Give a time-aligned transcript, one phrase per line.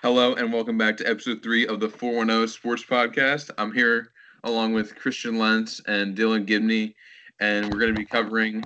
[0.00, 3.50] Hello and welcome back to episode three of the 410 Sports Podcast.
[3.58, 4.12] I'm here
[4.44, 6.94] along with Christian Lentz and Dylan Gibney,
[7.40, 8.62] and we're going to be covering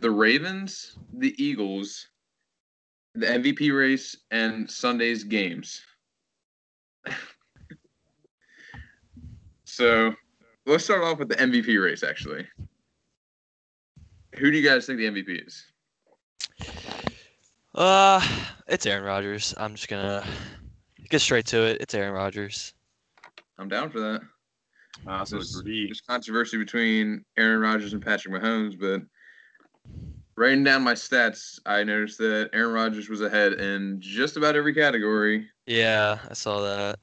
[0.00, 2.08] the Ravens, the Eagles,
[3.16, 5.82] the MVP race, and Sunday's games.
[9.64, 10.14] so
[10.64, 12.46] let's start off with the MVP race, actually.
[14.38, 15.66] Who do you guys think the MVP is?
[17.74, 18.20] Uh,
[18.66, 19.54] it's Aaron Rodgers.
[19.56, 20.24] I'm just gonna
[21.08, 21.80] get straight to it.
[21.80, 22.74] It's Aaron Rodgers.
[23.58, 24.20] I'm down for that.
[25.06, 25.86] I also There's, agree.
[25.86, 29.02] there's controversy between Aaron Rodgers and Patrick Mahomes, but
[30.36, 34.74] writing down my stats, I noticed that Aaron Rodgers was ahead in just about every
[34.74, 36.98] category, Yeah, I saw that.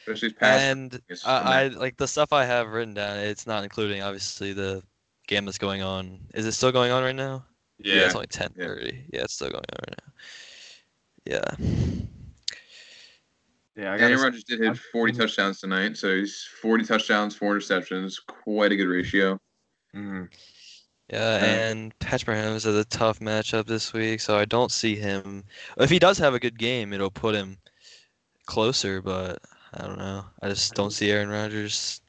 [0.00, 0.60] especially his pass.
[0.60, 3.18] And I, I like the stuff I have written down.
[3.18, 4.82] It's not including obviously the
[5.26, 6.18] game that's going on.
[6.34, 7.44] Is it still going on right now?
[7.78, 9.04] yeah, it's only 10:30.
[9.12, 9.24] Yeah.
[9.24, 10.05] it's still going on right now.
[11.26, 11.42] Yeah.
[13.76, 15.18] Yeah, I Aaron Rodgers did hit 40 Mhm.
[15.18, 19.38] touchdowns tonight, so he's 40 touchdowns, four interceptions, quite a good ratio.
[19.94, 20.28] mm,
[21.08, 21.68] Yeah, Yeah.
[21.70, 25.44] and Patrick Mahomes has a tough matchup this week, so I don't see him.
[25.78, 27.58] If he does have a good game, it'll put him
[28.46, 29.40] closer, but
[29.72, 30.24] I don't know.
[30.42, 32.00] I just don't see Aaron Rodgers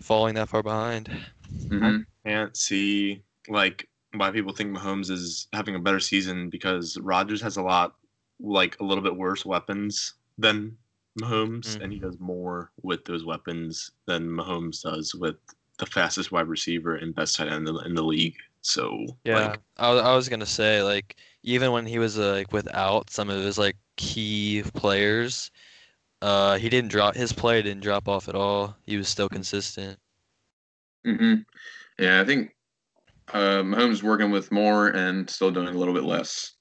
[0.00, 1.08] falling that far behind.
[1.52, 2.06] Mhm.
[2.24, 7.56] can't see like why people think Mahomes is having a better season because Rodgers has
[7.56, 7.94] a lot
[8.42, 10.76] like a little bit worse weapons than
[11.18, 15.36] Mahomes, and he does more with those weapons than Mahomes does with
[15.78, 18.36] the fastest wide receiver and best tight end in the, in the league.
[18.62, 22.32] So Yeah, like, I, was- I was gonna say like even when he was uh,
[22.32, 25.50] like without some of his like key players,
[26.22, 28.76] uh, he didn't drop his play didn't drop off at all.
[28.86, 29.98] He was still consistent.
[31.04, 31.34] hmm
[31.98, 32.54] Yeah, I think
[33.32, 36.54] uh, Mahomes working with more and still doing a little bit less.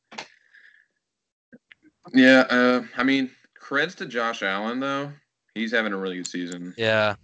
[2.13, 3.29] Yeah, uh, I mean,
[3.61, 5.11] creds to Josh Allen though.
[5.55, 6.73] He's having a really good season.
[6.77, 7.15] Yeah,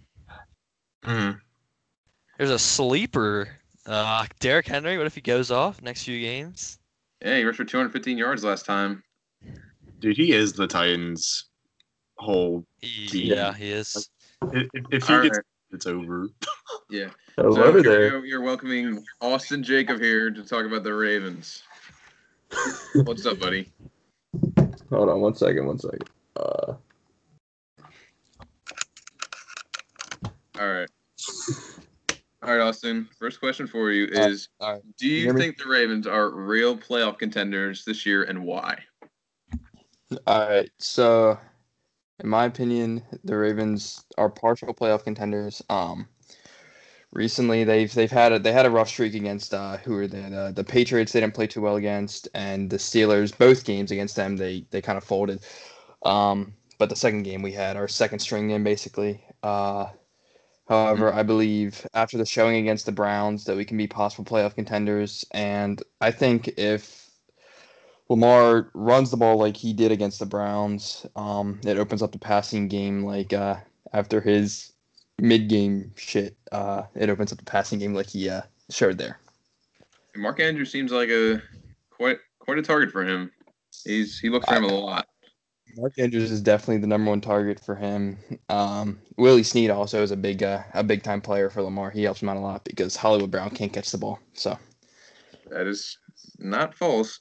[1.04, 1.38] mhm.
[2.36, 3.48] there's a sleeper.
[3.86, 4.98] Uh, Derrick Henry.
[4.98, 6.78] What if he goes off next few games?
[7.24, 9.02] Yeah, he rushed for 215 yards last time.
[9.98, 11.46] dude, he is the Titans'
[12.18, 12.64] whole.
[12.80, 14.08] He- yeah, he is.
[14.52, 15.44] If, if he All gets, right.
[15.72, 16.28] it's over.
[16.90, 17.08] Yeah.
[17.36, 18.00] So here there.
[18.04, 18.22] we go.
[18.24, 21.62] You're welcoming Austin Jacob here to talk about the Ravens.
[22.94, 23.70] What's up, buddy?
[24.90, 26.08] Hold on one second, one second.
[26.36, 26.74] Uh,
[30.58, 30.88] All right.
[32.42, 33.08] All right, Austin.
[33.18, 34.82] First question for you is all right.
[34.96, 35.40] Do you hear me?
[35.40, 38.78] think the Ravens are real playoff contenders this year and why?
[40.26, 40.70] all right.
[40.78, 41.38] So,
[42.20, 45.62] in my opinion, the Ravens are partial playoff contenders.
[45.68, 46.08] Um,
[47.12, 50.20] recently they've they've had a they had a rough streak against uh who are they
[50.20, 54.16] the the Patriots they didn't play too well against and the Steelers both games against
[54.16, 55.40] them they they kind of folded.
[56.04, 59.24] Um, but the second game we had our second string game basically.
[59.42, 59.86] Uh,
[60.68, 64.54] however, I believe after the showing against the Browns that we can be possible playoff
[64.54, 67.10] contenders, and I think if
[68.08, 72.18] Lamar runs the ball like he did against the Browns, um, it opens up the
[72.18, 73.56] passing game like uh,
[73.92, 74.72] after his
[75.20, 76.36] mid-game shit.
[76.52, 79.18] Uh, it opens up the passing game like he uh, showed there.
[80.16, 81.40] Mark Andrews seems like a
[81.90, 83.30] quite quite a target for him.
[83.84, 85.06] He's he looks for him a lot.
[85.76, 88.18] Mark Andrews is definitely the number one target for him.
[88.48, 91.90] Um, Willie Snead also is a big uh, a big time player for Lamar.
[91.90, 94.18] He helps him out a lot because Hollywood Brown can't catch the ball.
[94.34, 94.58] So
[95.50, 95.98] That is
[96.38, 97.20] not false.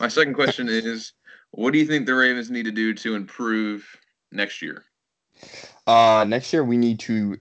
[0.00, 1.12] My second question is
[1.52, 3.86] what do you think the Ravens need to do to improve
[4.32, 4.84] next year?
[5.86, 7.38] Uh, next year we need to.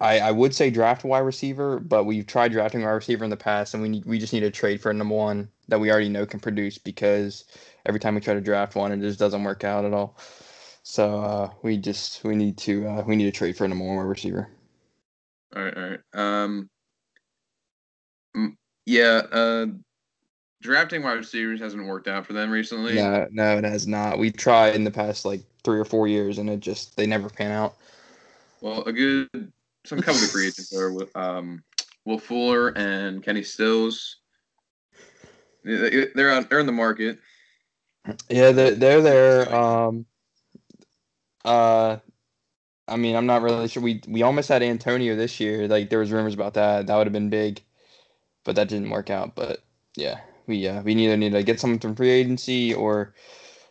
[0.00, 3.24] I, I would say draft a wide receiver, but we've tried drafting a wide receiver
[3.24, 5.48] in the past, and we need we just need to trade for a number one
[5.68, 7.44] that we already know can produce because
[7.86, 10.16] every time we try to draft one, it just doesn't work out at all.
[10.82, 13.84] So uh, we just we need to uh, we need to trade for a number
[13.84, 14.48] one wide receiver.
[15.56, 16.00] All right, all right.
[16.14, 16.70] Um,
[18.86, 19.66] yeah, uh,
[20.62, 22.94] drafting wide receivers hasn't worked out for them recently.
[22.94, 24.18] No, no, it has not.
[24.18, 27.28] We tried in the past like three or four years, and it just they never
[27.28, 27.76] pan out.
[28.60, 29.28] Well, a good
[29.84, 31.62] some couple of free agents are with um,
[32.04, 34.16] Will Fuller and Kenny Stills.
[35.64, 37.18] They- They're on, They're in the market.
[38.28, 39.54] Yeah, they're they're there.
[39.54, 40.06] Um,
[41.44, 41.98] uh,
[42.86, 43.82] I mean, I'm not really sure.
[43.82, 45.68] We we almost had Antonio this year.
[45.68, 46.86] Like there was rumors about that.
[46.86, 47.60] That would have been big,
[48.44, 49.34] but that didn't work out.
[49.34, 49.62] But
[49.94, 53.14] yeah, we uh, we either need to get someone from free agency or,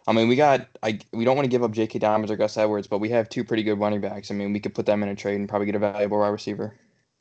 [0.07, 1.99] I mean, we got I we don't want to give up J.K.
[1.99, 4.31] Dobbins or Gus Edwards, but we have two pretty good running backs.
[4.31, 6.29] I mean, we could put them in a trade and probably get a valuable wide
[6.29, 6.75] receiver.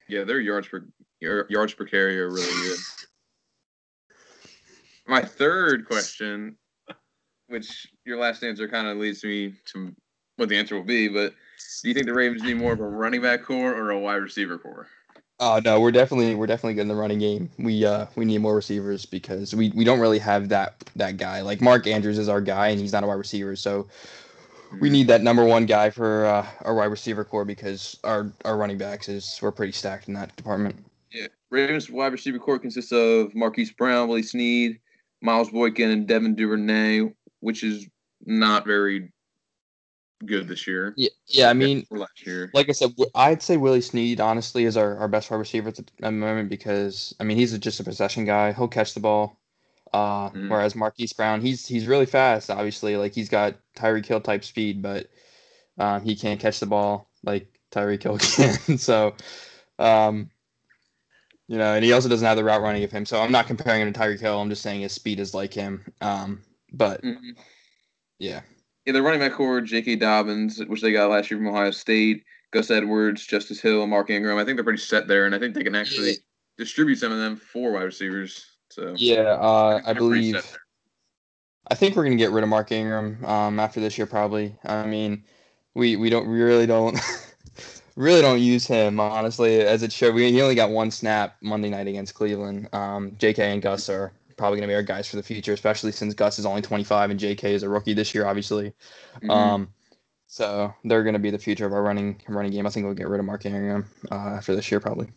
[0.08, 0.86] Yeah, their yards per
[1.20, 2.78] yar- yards per carry are really good.
[5.08, 6.56] My third question,
[7.48, 9.94] which your last answer kind of leads me to
[10.36, 11.08] what the answer will be.
[11.08, 11.32] But
[11.82, 14.16] do you think the Ravens need more of a running back core or a wide
[14.16, 14.88] receiver core?
[15.38, 17.50] Oh no, we're definitely we're definitely good in the running game.
[17.58, 21.42] We uh we need more receivers because we, we don't really have that that guy.
[21.42, 23.86] Like Mark Andrews is our guy and he's not a wide receiver, so
[24.80, 28.56] we need that number one guy for uh, our wide receiver core because our our
[28.56, 30.76] running backs is we're pretty stacked in that department.
[31.12, 34.78] Yeah, Ravens wide receiver core consists of Marquise Brown, Willie Snead,
[35.20, 37.86] Miles Boykin, and Devin Duvernay, which is
[38.24, 39.12] not very
[40.24, 40.94] good this year.
[40.96, 41.50] Yeah, yeah.
[41.50, 45.08] I mean, last year, like I said, I'd say Willie Snead honestly is our, our
[45.08, 48.52] best wide receiver at the moment because I mean he's a, just a possession guy.
[48.52, 49.38] He'll catch the ball.
[49.92, 50.50] Uh, mm.
[50.50, 52.50] Whereas Marquise Brown, he's he's really fast.
[52.50, 55.08] Obviously, like he's got Tyreek Hill type speed, but
[55.78, 58.18] um, he can't catch the ball like Tyreek Hill
[58.66, 58.78] can.
[58.78, 59.14] so,
[59.78, 60.30] um,
[61.48, 63.06] you know, and he also doesn't have the route running of him.
[63.06, 64.40] So I'm not comparing him to Tyreek Hill.
[64.40, 65.84] I'm just saying his speed is like him.
[66.00, 66.42] Um,
[66.72, 67.30] but mm-hmm.
[68.18, 68.40] yeah.
[68.86, 69.96] Yeah, the running back core, J.K.
[69.96, 74.38] Dobbins, which they got last year from Ohio State, Gus Edwards, Justice Hill, Mark Ingram.
[74.38, 76.16] I think they're pretty set there, and I think they can actually yeah.
[76.56, 78.46] distribute some of them for wide receivers.
[78.70, 80.56] So yeah, uh, I believe.
[81.68, 84.56] I think we're gonna get rid of Mark Ingram um, after this year, probably.
[84.64, 85.24] I mean,
[85.74, 86.96] we we don't we really don't
[87.96, 89.62] really don't use him honestly.
[89.62, 92.68] As it showed, we he only got one snap Monday night against Cleveland.
[92.72, 93.52] Um, J.K.
[93.52, 96.38] and Gus are probably going to be our guys for the future, especially since Gus
[96.38, 97.54] is only 25 and J.K.
[97.54, 98.72] is a rookie this year, obviously.
[99.16, 99.30] Mm-hmm.
[99.30, 99.68] Um,
[100.26, 102.66] so they're going to be the future of our running running game.
[102.66, 105.08] I think we'll get rid of Mark Ingram uh, after this year, probably.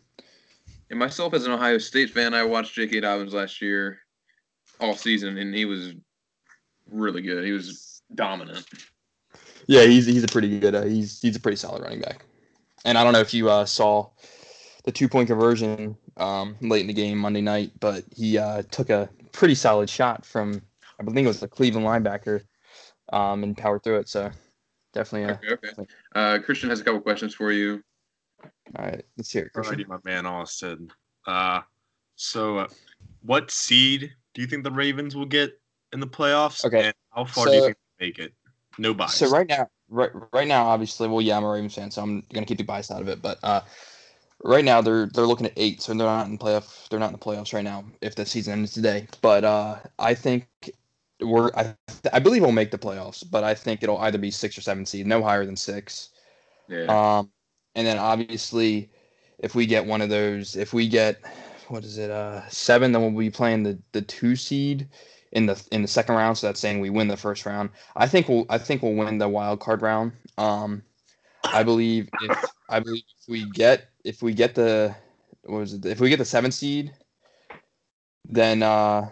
[0.88, 3.00] And myself, as an Ohio State fan, I watched J.K.
[3.00, 3.98] Dobbins last year,
[4.80, 5.94] all season, and he was
[6.90, 7.44] really good.
[7.44, 8.66] He was dominant.
[9.66, 10.74] Yeah, he's he's a pretty good.
[10.74, 12.24] Uh, he's he's a pretty solid running back.
[12.84, 14.10] And I don't know if you uh, saw
[14.84, 18.90] the two point conversion um, late in the game Monday night, but he uh, took
[18.90, 20.62] a pretty solid shot from
[20.98, 22.42] I believe it was the Cleveland linebacker
[23.12, 24.08] um, and powered through it.
[24.08, 24.30] So
[24.92, 25.32] definitely.
[25.32, 25.68] Uh, okay.
[25.78, 25.86] okay.
[26.14, 27.82] Uh, Christian has a couple questions for you.
[28.76, 29.52] All right, let's hear it.
[29.52, 29.76] Christian.
[29.76, 30.90] Alrighty, my man Austin.
[31.26, 31.60] Uh,
[32.16, 32.68] so, uh,
[33.22, 35.58] what seed do you think the Ravens will get
[35.92, 36.64] in the playoffs?
[36.64, 36.86] Okay.
[36.86, 38.32] And how far so, do you think they make it?
[38.78, 39.14] No bias.
[39.14, 42.22] So right now, right right now, obviously, well, yeah, I'm a Ravens fan, so I'm
[42.32, 43.20] gonna keep the bias out of it.
[43.20, 43.62] But uh,
[44.44, 46.88] right now, they're they're looking at eight, so they're not in playoff.
[46.88, 47.84] They're not in the playoffs right now.
[48.00, 50.46] If the season ends today, but uh, I think
[51.20, 51.74] we're I,
[52.12, 54.86] I believe we'll make the playoffs, but I think it'll either be six or seven
[54.86, 56.10] seed, no higher than six.
[56.68, 57.18] Yeah.
[57.18, 57.30] Um,
[57.74, 58.90] and then obviously,
[59.38, 61.20] if we get one of those, if we get
[61.68, 64.88] what is it, uh, seven, then we'll be playing the the two seed
[65.32, 66.38] in the in the second round.
[66.38, 67.70] So that's saying we win the first round.
[67.96, 70.12] I think we'll I think we'll win the wild card round.
[70.38, 70.82] Um,
[71.44, 74.94] I believe if I believe if we get if we get the
[75.44, 76.92] what was it if we get the seventh seed,
[78.28, 79.10] then uh,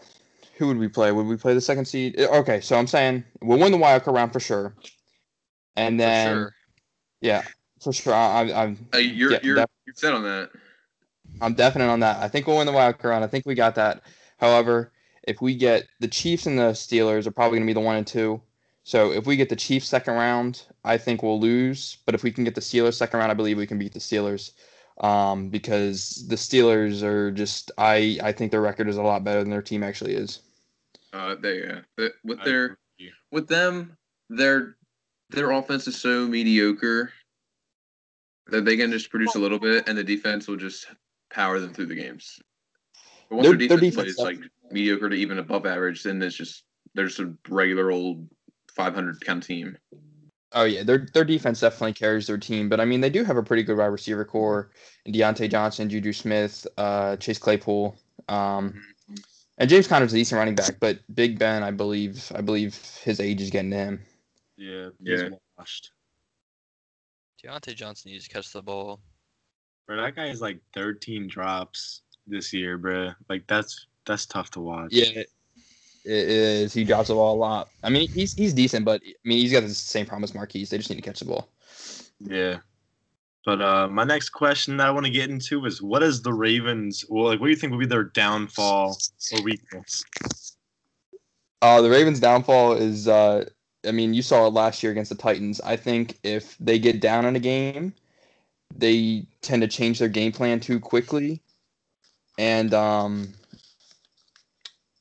[0.57, 1.13] who would we play?
[1.13, 2.19] Would we play the second seed?
[2.19, 4.75] Okay, so I'm saying we'll win the wild card round for sure,
[5.77, 6.55] and then sure.
[7.21, 7.43] yeah,
[7.81, 8.15] for sure.
[8.15, 10.51] I, am uh, you're yeah, you're def- you're set on that.
[11.41, 12.19] I'm definite on that.
[12.19, 13.25] I think we'll win the wild card round.
[13.25, 14.03] I think we got that.
[14.39, 14.93] However,
[15.25, 17.97] if we get the Chiefs and the Steelers are probably going to be the one
[17.97, 18.41] and two.
[18.85, 21.99] So if we get the Chiefs second round, I think we'll lose.
[22.07, 24.01] But if we can get the Steelers second round, I believe we can beat the
[24.01, 24.53] Steelers.
[25.01, 29.41] Um, because the Steelers are just I I think their record is a lot better
[29.41, 30.41] than their team actually is.
[31.13, 32.79] Uh, they uh, with their
[33.31, 33.97] with them
[34.29, 34.77] their
[35.31, 37.13] their offense is so mediocre
[38.49, 40.87] that they can just produce a little bit and the defense will just
[41.31, 42.41] power them through the games.
[43.29, 46.37] But once their, their defense, defense plays like mediocre to even above average, then it's
[46.37, 48.27] just there's a regular old
[48.75, 49.77] 500 kind of team.
[50.53, 53.37] Oh yeah, their their defense definitely carries their team, but I mean they do have
[53.37, 54.71] a pretty good wide receiver core:
[55.07, 57.97] Diontae Johnson, Juju Smith, uh, Chase Claypool,
[58.29, 59.15] um, mm-hmm.
[59.59, 60.77] and James Conner's a decent running back.
[60.81, 64.01] But Big Ben, I believe, I believe his age is getting to him.
[64.57, 65.29] Yeah, yeah.
[65.59, 65.93] Washed.
[67.45, 69.01] Diontae Johnson needs to catch the ball.
[69.87, 73.11] Bro, that guy has like 13 drops this year, bro.
[73.29, 74.93] Like that's that's tough to watch.
[74.93, 75.31] Yeah, it
[76.09, 76.73] is.
[76.73, 77.69] He drops the ball a lot.
[77.83, 80.71] I mean, he's he's decent, but I mean, he's got the same problem as Marquise.
[80.71, 81.49] They just need to catch the ball.
[82.21, 82.59] Yeah.
[83.45, 86.33] But uh, my next question that I want to get into is what is the
[86.33, 87.05] Ravens?
[87.09, 88.99] Well, like, what do you think will be their downfall
[89.33, 90.05] or weakness?
[91.63, 93.47] Uh, the Ravens' downfall is, uh,
[93.87, 95.61] I mean, you saw it last year against the Titans.
[95.63, 97.95] I think if they get down in a game,
[98.77, 101.41] they tend to change their game plan too quickly,
[102.39, 103.33] and um,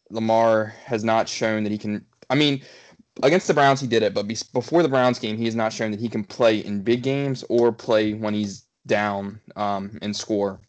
[0.09, 2.05] Lamar has not shown that he can.
[2.29, 2.61] I mean,
[3.23, 5.91] against the Browns he did it, but before the Browns game, he has not shown
[5.91, 10.59] that he can play in big games or play when he's down um, and score.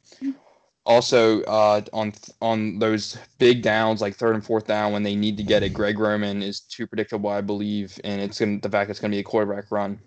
[0.87, 5.37] Also, uh, on on those big downs like third and fourth down when they need
[5.37, 8.89] to get it, Greg Roman is too predictable, I believe, and it's gonna the fact
[8.89, 10.01] it's gonna be a quarterback run.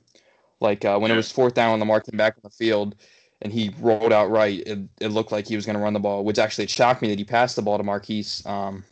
[0.59, 2.95] Like uh, when it was fourth down, when Lamar came back on the field
[3.43, 6.23] and he rolled out right, it, it looked like he was gonna run the ball,
[6.23, 8.83] which actually shocked me that he passed the ball to Marquise, um,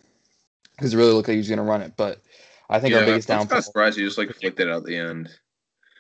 [0.80, 1.94] because it really looked like he was gonna run it.
[1.98, 2.22] But
[2.70, 3.58] I think yeah, our biggest I'm downfall.
[3.60, 5.30] of surprised you just like flicked it out at the end.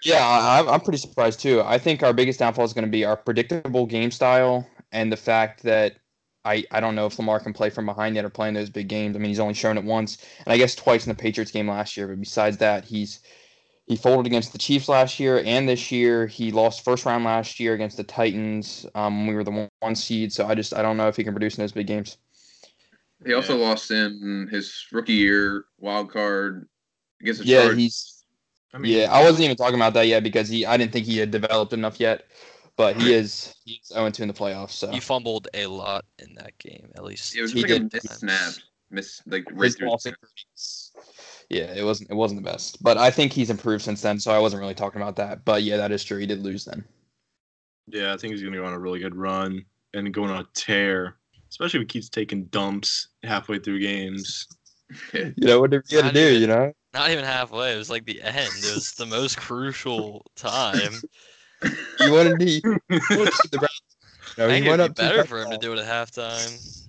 [0.04, 1.62] Yeah, I- I'm, I'm pretty surprised too.
[1.62, 5.18] I think our biggest downfall is going to be our predictable game style and the
[5.18, 5.98] fact that
[6.46, 8.70] I, I don't know if Lamar can play from behind yet or play in those
[8.70, 9.16] big games.
[9.16, 11.68] I mean, he's only shown it once, and I guess twice in the Patriots game
[11.68, 12.08] last year.
[12.08, 13.20] But besides that, he's
[13.88, 16.28] he folded against the Chiefs last year and this year.
[16.28, 19.70] He lost first round last year against the Titans um, when we were the one-
[19.80, 20.32] one seed.
[20.32, 22.18] So I just I don't know if he can produce in those big games.
[23.26, 26.68] He also lost in his rookie year wild card
[27.22, 27.78] against the Yeah, Chargers.
[27.78, 28.24] he's
[28.74, 29.12] I mean, yeah.
[29.12, 31.74] I wasn't even talking about that yet because he I didn't think he had developed
[31.74, 32.26] enough yet.
[32.78, 34.72] But he is he's 0 2 in the playoffs.
[34.72, 37.36] So He fumbled a lot in that game, at least.
[37.36, 37.92] It was He like did.
[37.92, 38.54] missed snap,
[38.90, 39.88] miss like right his through.
[39.88, 40.92] ball his- securities.
[41.50, 44.18] Yeah, it wasn't it wasn't the best, but I think he's improved since then.
[44.20, 45.44] So I wasn't really talking about that.
[45.44, 46.20] But yeah, that is true.
[46.20, 46.86] He did lose then.
[47.88, 50.48] Yeah, I think he's gonna go on a really good run and going on a
[50.54, 51.18] tear,
[51.50, 54.48] especially if he keeps taking dumps halfway through games.
[55.14, 56.20] You know what are you gonna do?
[56.30, 56.74] even- You know.
[56.94, 57.74] Not even halfway.
[57.74, 58.36] It was like the end.
[58.38, 60.94] It was the most crucial time.
[62.00, 62.46] You wanted to.
[62.46, 62.80] He, the
[63.60, 63.82] Browns.
[64.38, 65.80] You know, he think it'd went be up two better for him to do it
[65.80, 66.88] at halftime.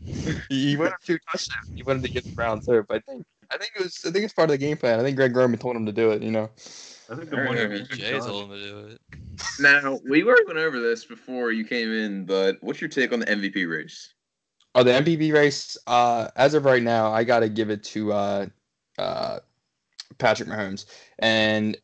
[0.49, 1.67] He he went up two touchdowns.
[1.75, 4.13] He wanted to get the Browns there, but I think I think it was I
[4.13, 5.01] think it's part of the game plan.
[5.01, 6.23] I think Greg Roman told him to do it.
[6.23, 6.51] You know.
[7.11, 7.89] I think the Alright, one alright.
[7.89, 9.01] game Jay told him to do it.
[9.59, 13.19] Now we already went over this before you came in, but what's your take on
[13.19, 14.15] the MVP race?
[14.75, 15.77] Oh, the MVP race.
[15.87, 18.47] Uh, as of right now, I got to give it to uh,
[18.99, 19.39] uh,
[20.19, 20.87] Patrick Mahomes.
[21.19, 21.77] And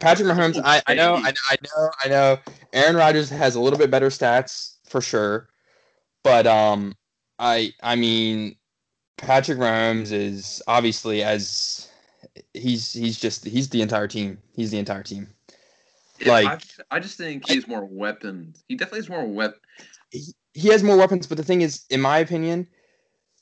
[0.00, 2.38] Patrick Mahomes, I, I know, I, I know, I know.
[2.72, 5.48] Aaron Rodgers has a little bit better stats for sure,
[6.22, 6.94] but um,
[7.38, 8.56] I, I mean,
[9.16, 11.88] Patrick Mahomes is obviously as
[12.54, 14.38] he's he's just he's the entire team.
[14.54, 15.28] He's the entire team.
[16.24, 18.62] Like- I, just- I just think he has more weapons.
[18.68, 19.60] He definitely has more weapons.
[20.12, 20.22] he
[20.68, 22.66] has more weapons, but the thing is, in my opinion,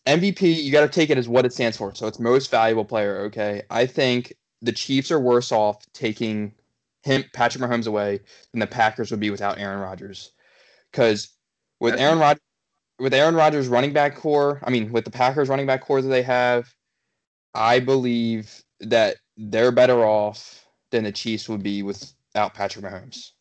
[0.06, 1.94] MVP, you got to take it as what it stands for.
[1.94, 3.18] So it's most valuable player.
[3.26, 6.54] Okay, I think the Chiefs are worse off taking
[7.02, 8.20] him, Patrick Mahomes, away
[8.52, 10.32] than the Packers would be without Aaron Rodgers,
[10.90, 11.28] because
[11.80, 12.42] with That's- Aaron Rodgers,
[12.98, 16.08] with Aaron Rodgers running back core, I mean, with the Packers running back core that
[16.08, 16.74] they have,
[17.54, 23.32] I believe that they're better off than the Chiefs would be without Patrick Mahomes.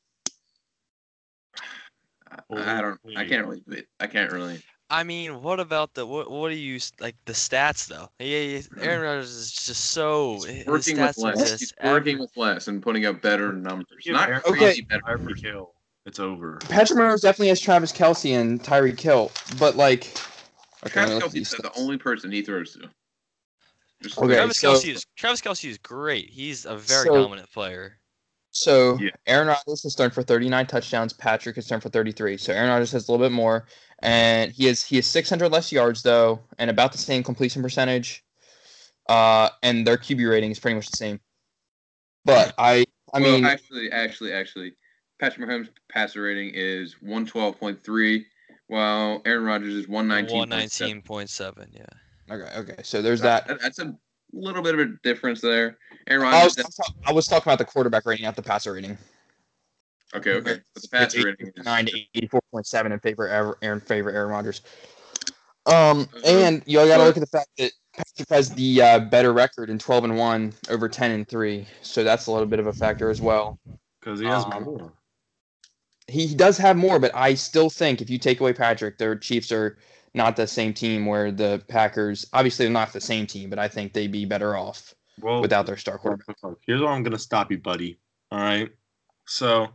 [2.51, 2.99] I, I don't.
[3.15, 3.83] I can't really.
[3.99, 4.61] I can't really.
[4.89, 6.31] I mean, what about the what?
[6.31, 8.09] What do you like the stats though?
[8.19, 11.59] Yeah, yeah, Aaron Rodgers is just so He's working with less.
[11.59, 12.19] He's working average.
[12.19, 14.03] with less and putting up better numbers.
[14.05, 14.57] Yeah, Not Aaron- Okay.
[14.59, 15.41] crazy better Tyreek numbers.
[15.41, 15.73] Hill,
[16.05, 16.57] it's over.
[16.69, 20.05] Patrick Mahomes definitely has Travis Kelce and Tyreek Hill, but like,
[20.85, 22.89] okay, Travis let's Kelce's see the only person he throws to.
[24.01, 26.29] Just Okay, Travis so- Kelce is Travis Kelce is great.
[26.29, 27.97] He's a very So- dominant player.
[28.57, 29.11] So Yeah.
[29.27, 31.13] Aaron Rodgers has thrown for 39 touchdowns.
[31.13, 32.37] Patrick has thrown for 33.
[32.37, 33.67] So Aaron Rodgers has a little bit more,
[33.99, 38.23] and he has he has 600 less yards though, and about the same completion percentage.
[39.07, 41.19] Uh, and their QB rating is pretty much the same.
[42.25, 42.83] But I,
[43.13, 44.73] I well, mean, actually, actually, actually,
[45.19, 48.25] Patrick Mahomes' passer rating is one twelve point three,
[48.67, 50.39] while Aaron Rodgers is one nineteen.
[50.39, 51.69] One nineteen point seven.
[51.71, 51.85] Yeah.
[52.35, 52.81] okay, okay.
[52.83, 53.47] So there's that.
[53.61, 53.95] That's a
[54.37, 55.77] little bit of a difference there.
[56.07, 56.79] Aaron I was, Rodgers.
[57.05, 58.97] I was talking about the quarterback rating, not the passer rating.
[60.15, 60.61] okay, okay.
[60.73, 64.11] But the passer rating is nine to eighty-four point seven in favor of Aaron favor
[64.11, 64.61] Aaron Rodgers.
[65.65, 68.99] Um, Uh, and you got to look at the fact that Patrick has the uh,
[68.99, 72.59] better record in twelve and one over ten and three, so that's a little bit
[72.59, 73.59] of a factor as well.
[73.99, 74.93] Because he has Um, more.
[76.07, 79.17] He, he does have more, but I still think if you take away Patrick, their
[79.17, 79.77] Chiefs are
[80.17, 81.05] not the same team.
[81.05, 84.57] Where the Packers, obviously, they're not the same team, but I think they'd be better
[84.57, 86.35] off Well, without their star quarterback.
[86.65, 87.99] Here's where I'm gonna stop you, buddy.
[88.31, 88.69] All right.
[89.25, 89.69] So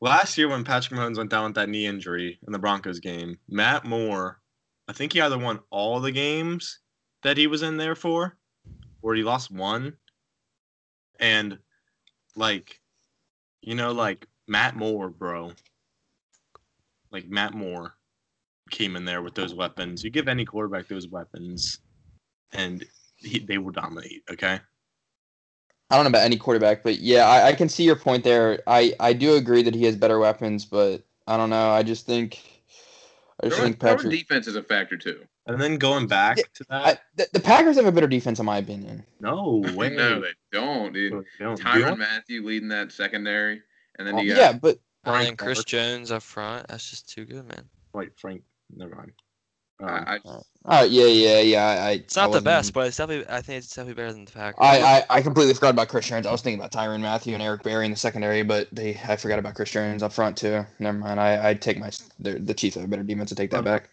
[0.00, 3.38] last year when Patrick Mahomes went down with that knee injury in the Broncos game,
[3.48, 4.40] Matt Moore,
[4.88, 6.80] I think he either won all the games
[7.22, 8.36] that he was in there for,
[9.02, 9.94] or he lost one.
[11.20, 11.58] And
[12.36, 12.80] like,
[13.62, 15.52] you know, like Matt Moore, bro.
[17.10, 17.94] Like Matt Moore
[18.70, 20.02] came in there with those weapons.
[20.02, 21.78] You give any quarterback those weapons,
[22.52, 22.84] and
[23.16, 24.22] he, they will dominate.
[24.30, 24.60] Okay.
[25.90, 28.60] I don't know about any quarterback, but yeah, I, I can see your point there.
[28.66, 31.70] I, I do agree that he has better weapons, but I don't know.
[31.70, 32.40] I just think
[33.42, 34.12] I just Their, think their Patrick.
[34.12, 35.20] defense is a factor too.
[35.46, 38.38] And then going back Yeah, to that, I, the, the Packers have a better defense,
[38.38, 39.04] in my opinion.
[39.20, 39.90] no way.
[39.90, 41.12] No, they don't, dude.
[41.38, 41.60] They don't.
[41.60, 43.60] Tyrann Dion- Mathieu leading that secondary,
[43.98, 46.66] and then you oh, got yeah, but Brian Chris Jones up front.
[46.68, 47.68] That's just too good, man.
[47.92, 48.42] Wait, Frank.
[48.76, 49.12] Never mind.
[49.80, 50.18] Um, I,
[50.64, 51.64] I, Uh, yeah, yeah, yeah.
[51.84, 53.26] I, It's I not the best, but it's definitely.
[53.28, 54.58] I think it's definitely better than the Packers.
[54.60, 56.26] I, I, I completely forgot about Chris Jones.
[56.26, 59.16] I was thinking about Tyrann Mathieu and Eric Berry in the secondary, but they I
[59.16, 60.64] forgot about Chris Jones up front too.
[60.78, 61.20] Never mind.
[61.20, 63.90] I I'd take my the the Chiefs have a better defense to take that back.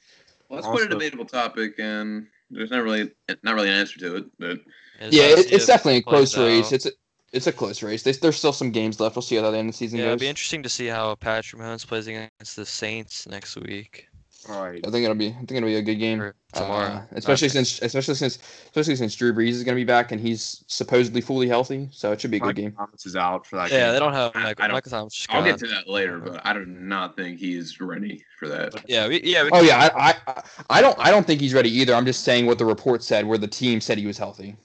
[0.49, 3.11] let's put a debatable topic, and there's not really
[3.43, 4.59] not really an answer to it, but
[4.99, 6.65] It's Yeah, it, it's definitely a it plays close race.
[6.67, 6.73] out.
[6.73, 6.91] It's a
[7.33, 8.03] it's a close race.
[8.03, 9.15] There's, there's still some games left.
[9.15, 10.09] We'll see how that end of the season Yeah, goes.
[10.09, 14.07] it'd be interesting to see how Patrick Mahomes plays against the Saints next week
[14.49, 14.85] all right.
[14.85, 16.31] I think it'll be I think it'll be a good game.
[16.53, 16.87] tomorrow.
[16.87, 17.53] Uh, especially Okay.
[17.63, 21.21] since especially since especially since Drew Brees is going to be back and he's supposedly
[21.21, 22.71] fully healthy, so it should be a good Michael game.
[22.73, 23.93] Thomas is out for that Yeah, game.
[23.93, 24.63] they don't have I- Michael.
[24.63, 25.25] I don't- Michael Thomas.
[25.29, 26.19] I'll get to that later.
[26.19, 28.83] But I do not think he's ready for that.
[28.87, 29.43] Yeah, we, yeah.
[29.43, 31.93] We Oh yeah, I, I I don't I don't think he's ready either.
[31.93, 34.55] I'm just saying what the report said, where the team said he was healthy.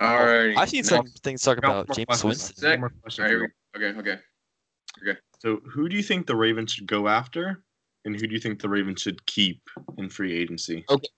[0.00, 0.56] All right.
[0.56, 2.28] I've seen some things talk about more James question.
[2.28, 2.56] Winston.
[2.56, 3.94] Zach- One more question All right, for here you.
[3.94, 4.20] we Okay.
[5.02, 5.18] Okay.
[5.38, 7.62] So, who do you think the Ravens should go after,
[8.04, 9.62] and who do you think the Ravens should keep
[9.98, 10.84] in free agency?
[10.88, 11.08] Okay,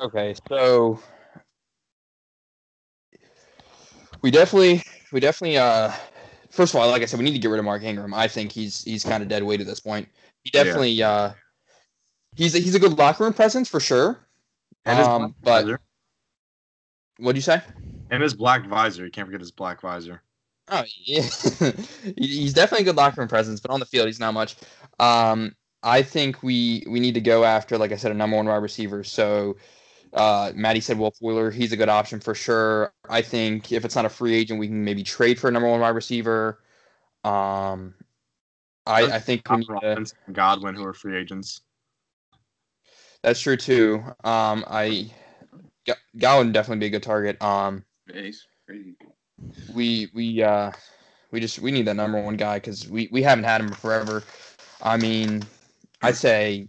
[0.00, 0.98] Okay, so
[4.22, 5.92] we definitely we definitely uh
[6.50, 8.12] first of all, like I said, we need to get rid of Mark Ingram.
[8.12, 10.08] I think he's he's kind of dead weight at this point.
[10.42, 10.64] He Yeah.
[10.64, 11.32] definitely uh
[12.36, 14.18] he's a, he's a good locker room presence for sure.
[14.84, 15.80] And his Um, black but visor.
[17.18, 17.62] what'd you say?
[18.10, 19.04] And his black visor.
[19.04, 20.22] You can't forget his black visor.
[20.68, 21.22] Oh yeah,
[22.16, 24.56] he's definitely a good locker room presence, but on the field he's not much.
[24.98, 28.46] Um, I think we we need to go after, like I said, a number one
[28.46, 29.04] wide receiver.
[29.04, 29.56] So,
[30.14, 32.92] uh, Maddie said Wolf Wheeler, he's a good option for sure.
[33.08, 35.68] I think if it's not a free agent, we can maybe trade for a number
[35.68, 36.58] one wide receiver.
[37.22, 37.94] Um,
[38.86, 41.60] I I think we need to, and Godwin, who are free agents.
[43.22, 44.02] that's true too.
[44.24, 45.10] Um, I
[45.86, 47.40] Go- Gowan definitely be a good target.
[47.42, 48.96] Um, he's crazy.
[49.74, 50.72] we we uh
[51.30, 54.22] we just we need that number one guy because we we haven't had him forever.
[54.82, 55.42] I mean,
[56.04, 56.68] I'd say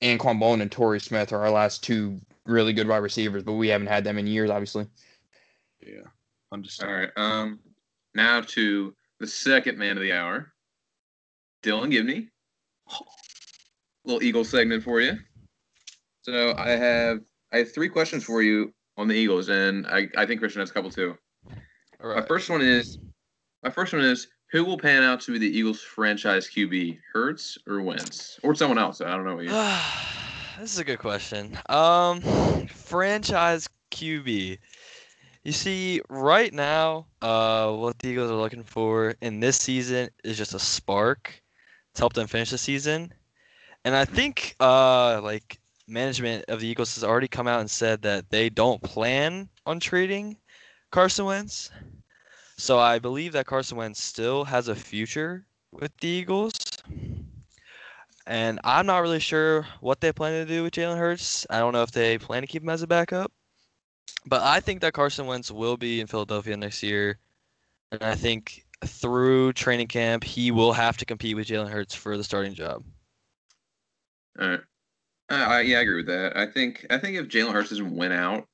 [0.00, 3.68] Anquan Boldin and Torrey Smith are our last two really good wide receivers, but we
[3.68, 4.86] haven't had them in years, obviously.
[5.80, 6.02] Yeah.
[6.52, 7.10] I'm just All right.
[7.16, 7.58] Um.
[8.14, 10.52] Now to the second man of the hour,
[11.62, 12.28] Dylan Gibney.
[14.04, 15.16] Little Eagle segment for you.
[16.22, 17.20] So I have
[17.52, 20.70] I have three questions for you on the Eagles, and I, I think Christian has
[20.70, 21.16] a couple too.
[22.02, 22.20] All right.
[22.20, 22.98] My first one is
[23.62, 27.56] my first one is who will pan out to be the Eagles franchise QB, Hurts
[27.66, 29.00] or Wentz, or someone else?
[29.00, 29.80] I don't know.
[30.60, 31.58] This is a good question.
[31.70, 32.20] Um,
[32.68, 34.58] franchise QB.
[35.44, 40.36] You see, right now, uh, what the Eagles are looking for in this season is
[40.36, 41.42] just a spark
[41.94, 43.12] to help them finish the season.
[43.84, 48.02] And I think, uh, like management of the Eagles has already come out and said
[48.02, 50.36] that they don't plan on trading
[50.90, 51.70] Carson Wentz.
[52.62, 56.52] So I believe that Carson Wentz still has a future with the Eagles.
[58.24, 61.44] And I'm not really sure what they plan to do with Jalen Hurts.
[61.50, 63.32] I don't know if they plan to keep him as a backup.
[64.26, 67.18] But I think that Carson Wentz will be in Philadelphia next year.
[67.90, 72.16] And I think through training camp, he will have to compete with Jalen Hurts for
[72.16, 72.84] the starting job.
[74.40, 74.60] All right.
[75.30, 76.36] I, yeah, I agree with that.
[76.36, 78.46] I think I think if Jalen Hurts doesn't win out,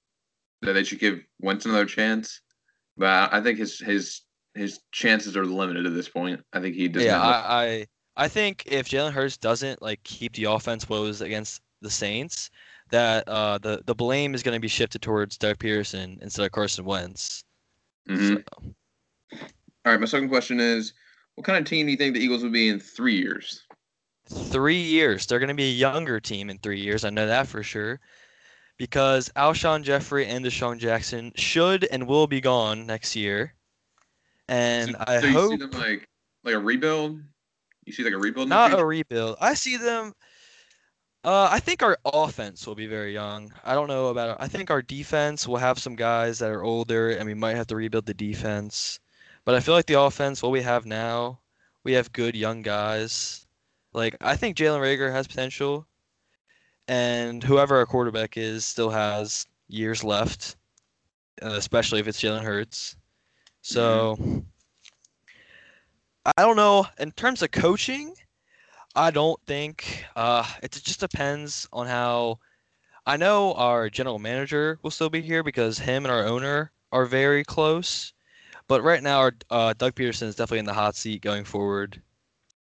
[0.63, 2.41] that they should give Wentz another chance.
[2.99, 4.23] But I think his his
[4.55, 6.41] his chances are limited at this point.
[6.53, 7.21] I think he does yeah.
[7.21, 11.63] I, I I think if Jalen Hurts doesn't like keep the offense what was against
[11.81, 12.51] the Saints,
[12.91, 16.53] that uh, the the blame is going to be shifted towards Doug Pederson instead of
[16.53, 17.45] Carson Wentz.
[18.09, 18.43] Mhm.
[18.53, 18.75] So,
[19.85, 20.01] All right.
[20.01, 20.93] My second question is,
[21.37, 23.63] what kind of team do you think the Eagles will be in three years?
[24.29, 25.27] three years.
[25.27, 27.05] They're going to be a younger team in three years.
[27.05, 28.01] I know that for sure.
[28.79, 33.55] Because Alshon Jeffery and DeSean Jackson should and will be gone next year.
[34.49, 36.09] And so, I so you hope see them like
[36.45, 37.21] like a rebuild.
[37.85, 38.49] You see like a rebuild.
[38.49, 39.37] not a rebuild.
[39.41, 40.15] I see them.
[41.25, 43.53] Uh, I think our offense will be very young.
[43.65, 44.41] I don't know about.
[44.41, 47.67] I think our defense will have some guys that are older, and we might have
[47.69, 49.01] to rebuild the defense.
[49.45, 51.41] But I feel like the offense, what we have now,
[51.83, 53.47] we have good young guys.
[53.93, 55.87] Like I think Jalen Reagor has potential,
[56.89, 60.57] and whoever our quarterback is still has years left,
[61.43, 62.97] uh, especially if it's Jalen Hurts.
[63.61, 64.43] So
[66.37, 66.87] I don't know.
[66.99, 68.15] In terms of coaching,
[68.97, 70.05] I don't think.
[70.17, 72.39] Uh, it just depends on how.
[73.07, 77.07] I know our general manager will still be here because him and our owner are
[77.07, 78.13] very close.
[78.67, 82.03] But right now, our, uh, Doug Pederson is definitely in the hot seat going forward.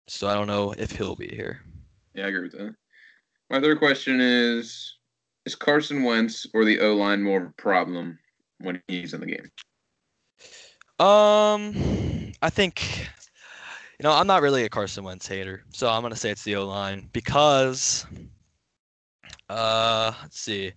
[0.07, 1.61] So I don't know if he'll be here.
[2.13, 2.75] Yeah, I agree with that.
[3.49, 4.95] My third question is:
[5.45, 8.19] Is Carson Wentz or the O line more of a problem
[8.59, 9.51] when he's in the game?
[10.99, 13.07] Um, I think,
[13.99, 16.55] you know, I'm not really a Carson Wentz hater, so I'm gonna say it's the
[16.57, 18.05] O line because
[19.49, 20.71] Uh, let's see.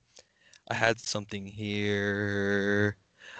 [0.71, 2.97] I had something here.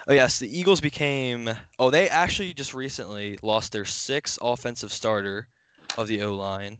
[0.07, 1.49] Oh yes, the Eagles became.
[1.79, 5.47] Oh, they actually just recently lost their sixth offensive starter
[5.97, 6.77] of the O line.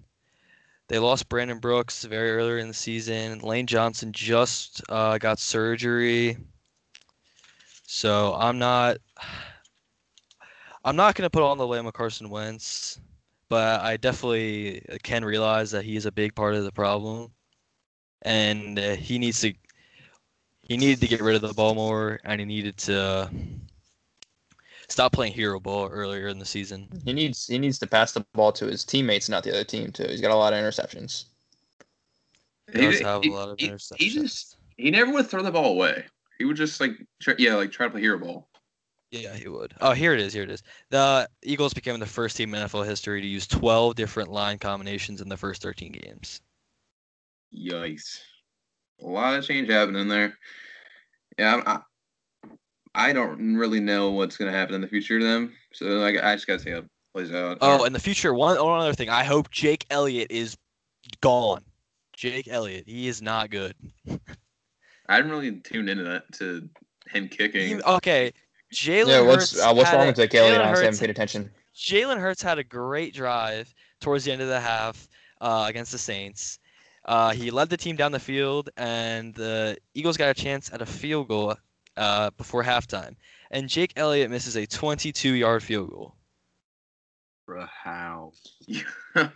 [0.89, 3.39] They lost Brandon Brooks very early in the season.
[3.39, 6.37] Lane Johnson just uh, got surgery,
[7.85, 8.97] so I'm not.
[10.85, 12.99] I'm not gonna put on the blame of Carson Wentz,
[13.47, 17.31] but I definitely can realize that he is a big part of the problem,
[18.21, 19.53] and he needs to
[20.63, 23.29] he needed to get rid of the ball more, and he needed to
[24.89, 26.87] stop playing hero ball earlier in the season.
[27.05, 29.91] He needs he needs to pass the ball to his teammates, not the other team
[29.91, 30.07] too.
[30.07, 31.25] He's got a lot of interceptions.
[32.71, 33.97] He does have a lot of he- interceptions.
[33.97, 36.05] he just- He never would throw the ball away.
[36.39, 36.91] He would just like,
[37.21, 38.49] try, yeah, like try to play hero ball.
[39.11, 39.75] Yeah, he would.
[39.79, 40.33] Oh, here it is.
[40.33, 40.63] Here it is.
[40.89, 45.21] The Eagles became the first team in NFL history to use 12 different line combinations
[45.21, 46.41] in the first 13 games.
[47.55, 48.19] Yikes!
[49.01, 50.35] A lot of change happening there.
[51.37, 51.81] Yeah, I,
[52.95, 55.53] I, I don't really know what's gonna happen in the future to them.
[55.73, 57.57] So like, I just gotta see how it plays out.
[57.61, 59.09] Oh, in the future, one, one other thing.
[59.09, 60.57] I hope Jake Elliott is
[61.21, 61.63] gone.
[62.13, 63.75] Jake Elliott, he is not good.
[65.09, 66.69] I didn't really tune into that to
[67.09, 67.67] him kicking.
[67.77, 68.31] He- okay,
[68.73, 70.61] Jalen yeah, what's Hurts uh, what's wrong a- with Jake Elliott?
[70.61, 71.51] Jalen I haven't paid attention.
[71.75, 75.07] Jalen Hurts had a great drive towards the end of the half
[75.41, 76.59] uh, against the Saints.
[77.05, 80.81] Uh, he led the team down the field, and the Eagles got a chance at
[80.81, 81.55] a field goal
[81.97, 83.15] uh, before halftime.
[83.51, 86.15] And Jake Elliott misses a 22-yard field goal.
[87.47, 88.31] Bruh, how?
[89.13, 89.31] Can't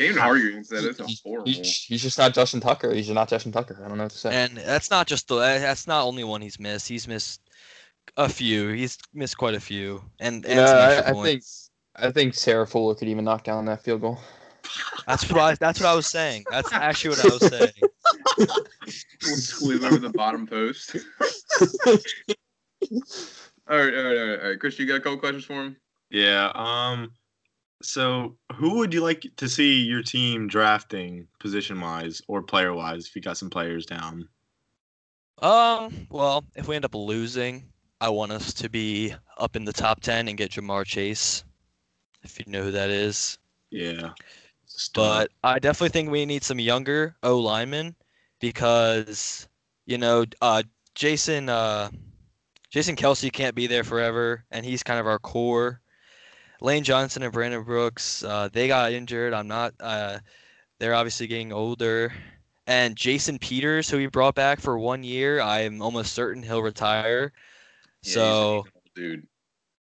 [0.00, 0.82] even argue against that.
[0.82, 1.50] That's He's- horrible.
[1.50, 2.92] He's, he's just not Justin Tucker.
[2.92, 3.80] He's not Justin Tucker.
[3.84, 4.34] I don't know what to say.
[4.34, 6.88] And that's not just the that's not only one he's missed.
[6.88, 7.40] He's missed
[8.16, 8.68] a few.
[8.68, 10.02] He's missed quite a few.
[10.20, 11.42] And, and Yeah, I- I think-
[11.94, 14.18] I think Sarah Fuller could even knock down that field goal.
[15.06, 16.44] That's what I, that's what I was saying.
[16.50, 17.72] That's actually what I was saying.
[18.86, 20.96] Squeeze over the bottom post.
[21.86, 21.92] all
[23.68, 24.60] right, all right, all right, all right.
[24.60, 25.76] Chris, you got a couple questions for him?
[26.10, 26.50] Yeah.
[26.54, 27.12] Um.
[27.82, 33.06] So, who would you like to see your team drafting position wise or player wise
[33.06, 34.28] if you got some players down?
[35.40, 37.64] Um, well, if we end up losing,
[38.00, 41.42] I want us to be up in the top 10 and get Ja'Marr Chase,
[42.22, 43.38] if you know who that is.
[43.70, 44.10] Yeah.
[44.94, 47.96] But I definitely think we need some younger O linemen
[48.42, 49.48] because,
[49.86, 50.64] you know, uh,
[50.96, 51.88] Jason, uh,
[52.70, 55.80] Jason Kelce can't be there forever, and he's kind of our core.
[56.60, 59.32] Lane Johnson and Brandon Brooks, uh, they got injured.
[59.32, 59.74] I'm not.
[59.80, 60.18] Uh,
[60.78, 62.12] they're obviously getting older.
[62.66, 67.32] And Jason Peters, who we brought back for one year, I'm almost certain he'll retire.
[68.02, 68.64] Yeah, so
[68.96, 69.26] dude.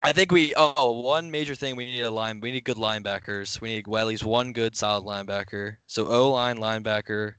[0.04, 0.54] I think we.
[0.56, 2.40] Oh, one major thing we need a line.
[2.40, 3.62] We need good linebackers.
[3.62, 5.78] We need well, at least one good solid linebacker.
[5.88, 7.36] So O line, linebacker,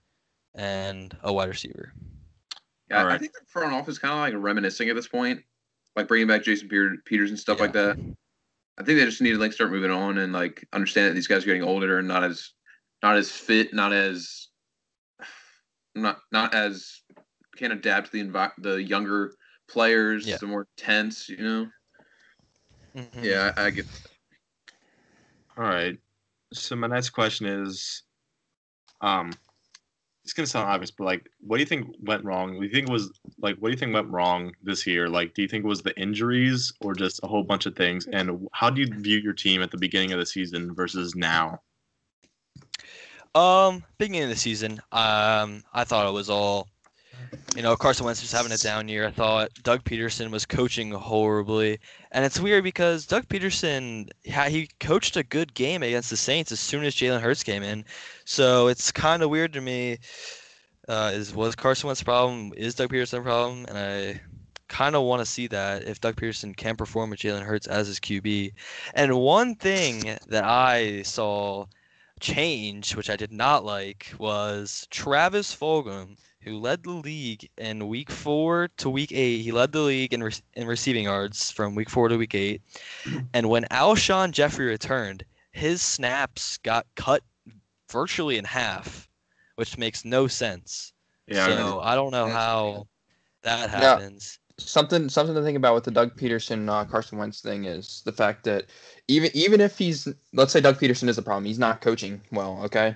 [0.54, 1.92] and a wide receiver.
[2.90, 5.40] Yeah, I think the front office kind of like reminiscing at this point,
[5.96, 7.96] like bringing back Jason Peter- Peters and stuff like that.
[8.76, 11.26] I think they just need to like start moving on and like understand that these
[11.26, 12.50] guys are getting older and not as
[13.02, 14.48] not as fit, not as
[15.94, 17.00] not not as
[17.56, 19.32] can adapt to the envi- the younger
[19.68, 20.36] players, Yeah.
[20.38, 21.68] the more tense, you know.
[22.96, 23.24] Mhm.
[23.24, 23.86] Yeah, I, I get.
[25.56, 25.98] All right.
[26.52, 28.02] So my next question is,
[29.00, 29.32] um,
[30.24, 32.58] it's gonna sound obvious, but like, what do you think went wrong?
[32.58, 35.08] Do you think was like, what do you think went wrong this year?
[35.08, 38.06] Like, do you think it was the injuries or just a whole bunch of things?
[38.06, 41.60] And how do you view your team at the beginning of the season versus now?
[43.34, 46.68] Um, beginning of the season, um, I thought it was all,
[47.54, 49.06] you know, Carson Wentz was having a down year.
[49.06, 51.78] I thought Doug Pederson was coaching horribly,
[52.10, 56.60] and it's weird because Doug Pederson, he coached a good game against the Saints as
[56.60, 57.84] soon as Jalen Hurts came in,
[58.24, 59.98] so it's kind of weird to me.
[60.88, 62.52] Uh, is was Carson Wentz problem?
[62.56, 63.64] Is Doug Pederson problem?
[63.68, 64.20] And I
[64.68, 67.86] kind of want to see that if Doug Pederson can perform with Jalen Hurts as
[67.86, 68.52] his QB.
[68.94, 71.66] And one thing that I saw
[72.20, 78.10] change, which I did not like, was Travis Fulgham, who led the league in week
[78.10, 79.42] four to week eight.
[79.42, 82.62] He led the league in, re- in receiving yards from week four to week eight.
[83.34, 87.22] And when Alshon Jeffery returned, his snaps got cut
[87.90, 89.08] virtually in half,
[89.56, 90.92] which makes no sense.
[91.26, 91.46] Yeah.
[91.46, 92.86] I so I don't know how
[93.42, 93.78] that Yeah.
[93.96, 94.38] happens.
[94.58, 98.12] something something to think about with the Doug Pederson uh, Carson Wentz thing is the
[98.12, 98.66] fact that
[99.08, 102.60] even even if he's let's say Doug Pederson is the problem, he's not coaching well.
[102.64, 102.94] Okay,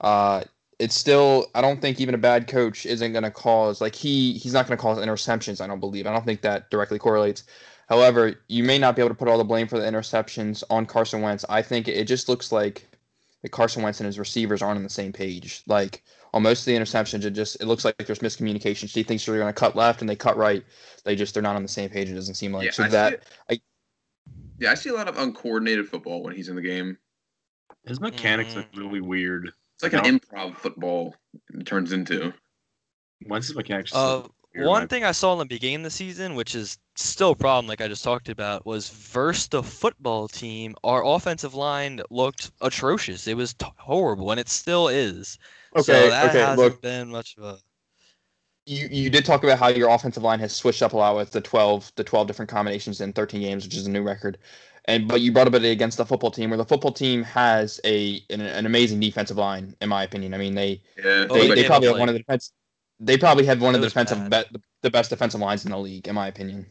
[0.00, 0.42] uh,
[0.78, 4.32] it's still I don't think even a bad coach isn't going to cause like he
[4.34, 5.60] he's not going to cause interceptions.
[5.60, 6.06] I don't believe.
[6.06, 7.44] I don't think that directly correlates.
[7.88, 10.86] However, you may not be able to put all the blame for the interceptions on
[10.86, 11.44] Carson Wentz.
[11.48, 12.88] I think it just looks like
[13.42, 15.62] that Carson Wentz and his receivers aren't on the same page.
[15.66, 18.88] Like on most of the interceptions, it just it looks like there's miscommunication.
[18.88, 20.64] She thinks they're going to cut left and they cut right.
[21.04, 22.08] They just they're not on the same page.
[22.08, 23.22] It doesn't seem like Yeah, so I that.
[23.50, 23.60] I-
[24.58, 26.96] Yeah, I see a lot of uncoordinated football when he's in the game.
[27.84, 28.58] His mechanics Mhm.
[28.58, 29.52] are really weird.
[29.82, 31.14] It's like an improv football.
[31.54, 32.32] It turns into.
[33.26, 33.92] Once his mechanics.
[33.92, 37.36] Uh, one thing I saw in the beginning of the season, which is still a
[37.36, 40.74] problem, like I just talked about, was versus the football team.
[40.84, 43.26] Our offensive line looked atrocious.
[43.26, 45.38] It was t- horrible, and it still is.
[45.76, 46.80] so Okay, that okay, hasn't look.
[46.80, 47.58] been much of a.
[48.66, 51.30] you you did talk about how your offensive line has switched up a lot with
[51.32, 54.38] the 12 the 12 different combinations in 13 games which is a new record
[54.86, 57.80] and but you brought up it against the football team where the football team has
[57.84, 61.48] a an, an amazing defensive line in my opinion i mean they Yeah, Oh, they,
[61.48, 62.52] they they probably have one of the defense
[63.00, 65.78] they probably have one of the was defensive be, the best defensive lines in the
[65.78, 66.66] league in my opinion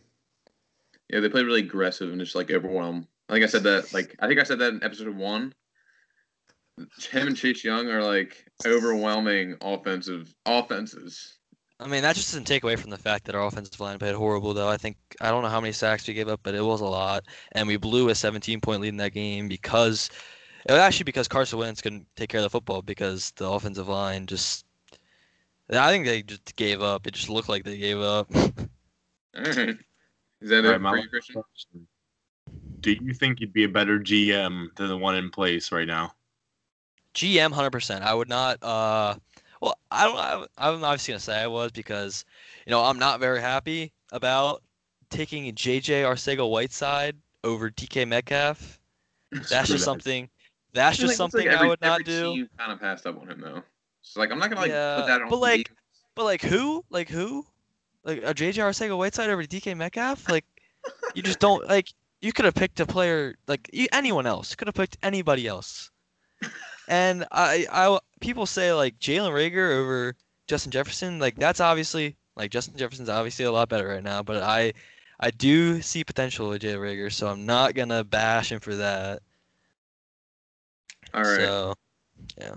[1.11, 3.07] yeah, they play really aggressive and just like overwhelm.
[3.27, 3.93] I think I said that.
[3.93, 5.53] Like I think I said that in episode one.
[7.11, 11.37] Him and Chase Young are like overwhelming offensive offenses.
[11.81, 14.13] I mean, that just doesn't take away from the fact that our offensive line played
[14.13, 14.69] horrible, though.
[14.69, 16.85] I think I don't know how many sacks we gave up, but it was a
[16.85, 20.11] lot, and we blew a 17-point lead in that game because
[20.67, 23.87] it was actually because Carson Wentz couldn't take care of the football because the offensive
[23.87, 24.65] line just.
[25.71, 27.07] I think they just gave up.
[27.07, 28.27] It just looked like they gave up.
[28.35, 29.77] All right,
[30.41, 31.35] is that All it right, for you, Christian?
[31.35, 31.87] question.
[32.81, 36.13] Do you think you'd be a better GM than the one in place right now?
[37.15, 38.03] GM, hundred percent.
[38.03, 38.61] I would not.
[38.61, 39.15] Uh,
[39.61, 40.17] well, I don't.
[40.17, 42.25] I, I'm obviously gonna say I was because,
[42.65, 44.61] you know, I'm not very happy about
[45.09, 48.79] taking JJ Arcega Whiteside over DK Metcalf.
[49.31, 49.79] That's Screw just that.
[49.79, 50.29] something.
[50.73, 52.33] That's just like- something like I would not do.
[52.33, 53.61] team kind of passed up on him though.
[54.01, 55.29] So like I'm not gonna like Yeah, put that on.
[55.29, 55.71] but, like, league.
[56.15, 56.83] But like who?
[56.89, 57.45] Like who?
[58.03, 60.27] Like a JJ Arcega Whiteside over DK Metcalf?
[60.29, 60.45] Like
[61.13, 61.89] you just don't like.
[62.21, 64.55] You could have picked a player like you, anyone else.
[64.55, 65.89] Could have picked anybody else.
[66.91, 70.13] And I, I, people say like Jalen Reagor over
[70.47, 71.19] Justin Jefferson.
[71.19, 74.21] Like that's obviously like Justin Jefferson's obviously a lot better right now.
[74.21, 74.73] But I,
[75.17, 79.21] I do see potential with Jalen Reagor, so I'm not gonna bash him for that.
[81.13, 81.73] All right, So,
[82.37, 82.55] yeah.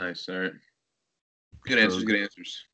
[0.00, 0.28] nice.
[0.28, 0.52] All right,
[1.66, 2.02] good answers.
[2.02, 2.64] Good answers.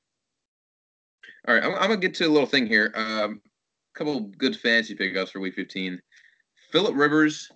[1.47, 2.95] All right, I'm, I'm gonna get to a little thing here.
[2.95, 3.43] Um,
[3.95, 6.01] a couple good fantasy pickups for Week 15.
[6.71, 7.51] Philip Rivers.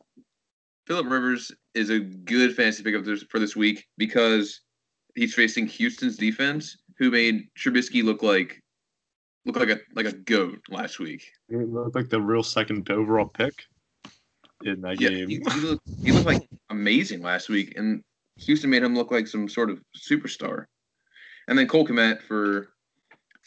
[0.86, 4.60] Philip Rivers is a good fantasy pickup this, for this week because
[5.14, 8.60] he's facing Houston's defense, who made Trubisky look like
[9.44, 11.24] look like a like a goat last week.
[11.48, 13.64] He looked like the real second overall pick
[14.64, 15.28] in that Yeah, game.
[15.28, 18.02] he, he looked he looked like amazing last week, and
[18.38, 20.66] Houston made him look like some sort of superstar.
[21.48, 22.68] And then Cole Kmet for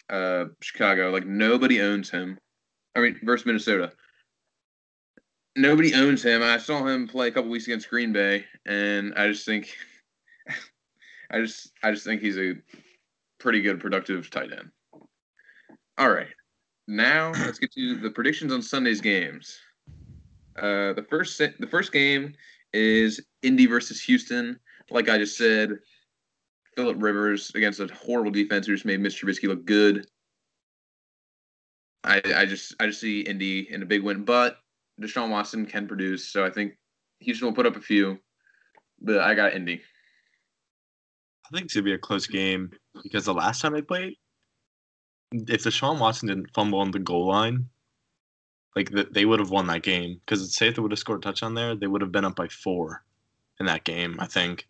[0.09, 2.37] uh, Chicago, like nobody owns him.
[2.95, 3.91] I mean, versus Minnesota,
[5.59, 6.41] nobody owns him.
[6.41, 9.75] I saw him play a couple weeks against Green Bay, and I just think,
[11.31, 12.53] I just I just think he's a
[13.39, 14.71] pretty good productive tight end.
[15.97, 16.27] All right,
[16.87, 19.59] now let's get to the predictions on Sunday's games.
[20.57, 22.33] Uh, the first the first game
[22.73, 24.59] is Indy versus Houston.
[24.89, 25.77] Like I just said,
[26.75, 29.25] Philip Rivers against a horrible defense who just made Mr.
[29.25, 30.07] Trubisky look good.
[32.03, 34.57] I I just I just see Indy in a big win, but
[34.99, 36.73] Deshaun Watson can produce, so I think
[37.19, 38.19] Houston will put up a few.
[39.01, 39.81] But I got Indy.
[41.45, 44.15] I think it's gonna be a close game because the last time they played,
[45.31, 47.65] if Deshaun Watson didn't fumble on the goal line,
[48.75, 50.19] like th- they would have won that game.
[50.25, 52.35] Because say if they would have scored a touchdown there, they would have been up
[52.35, 53.03] by four
[53.59, 54.15] in that game.
[54.19, 54.67] I think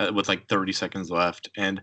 [0.00, 1.80] uh, with like 30 seconds left, and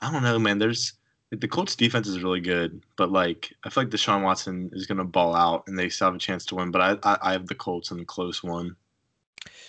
[0.00, 0.58] I don't know, man.
[0.58, 0.94] There's
[1.30, 5.04] the Colts defense is really good, but like I feel like Deshaun Watson is gonna
[5.04, 6.70] ball out, and they still have a chance to win.
[6.70, 8.76] But I I, I have the Colts in the close one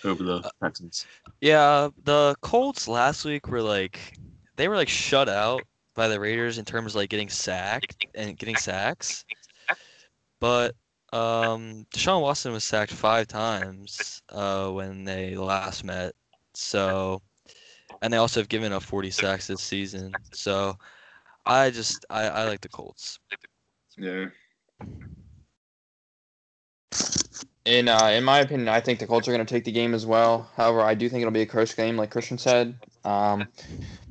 [0.04, 1.06] over the Texans.
[1.42, 4.18] Yeah, the Colts last week were like
[4.56, 8.38] they were like shut out by the Raiders in terms of like getting sacked and
[8.38, 9.26] getting sacks.
[10.40, 10.76] But
[11.12, 16.14] um Deshaun Watson was sacked five times uh when they last met.
[16.54, 17.22] So
[18.02, 20.14] and they also have given up 40 sacks this season.
[20.34, 20.78] So
[21.48, 23.20] I just I, I like the Colts.
[23.98, 24.28] Yeah.
[27.66, 29.94] In uh, in my opinion, I think the Colts are going to take the game
[29.94, 30.50] as well.
[30.56, 33.48] However, I do think it'll be a close game, like Christian said, um,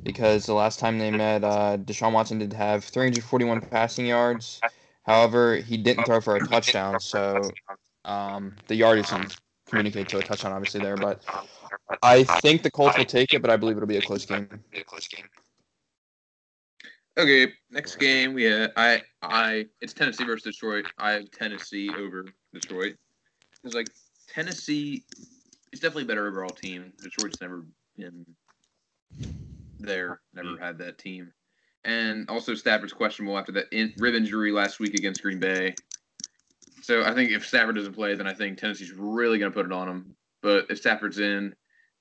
[0.02, 4.60] because the last time they met, uh, Deshaun Watson did have 341 passing yards.
[5.04, 7.50] However, he didn't throw for a touchdown, so
[8.04, 10.96] um, the yardage didn't communicate to a touchdown, obviously there.
[10.96, 11.22] But
[12.02, 14.48] I think the Colts will take it, but I believe it'll be a close game.
[17.18, 20.86] Okay, next game we have I I it's Tennessee versus Detroit.
[20.98, 22.94] I have Tennessee over Detroit.
[23.64, 23.88] It's like
[24.28, 25.02] Tennessee
[25.72, 26.92] is definitely a better overall team.
[27.02, 27.64] Detroit's never
[27.96, 28.26] been
[29.78, 30.62] there never mm-hmm.
[30.62, 31.32] had that team.
[31.84, 35.74] And also Stafford's questionable after that in, rib injury last week against Green Bay.
[36.82, 39.66] So I think if Stafford doesn't play, then I think Tennessee's really going to put
[39.66, 40.14] it on him.
[40.42, 41.54] But if Stafford's in,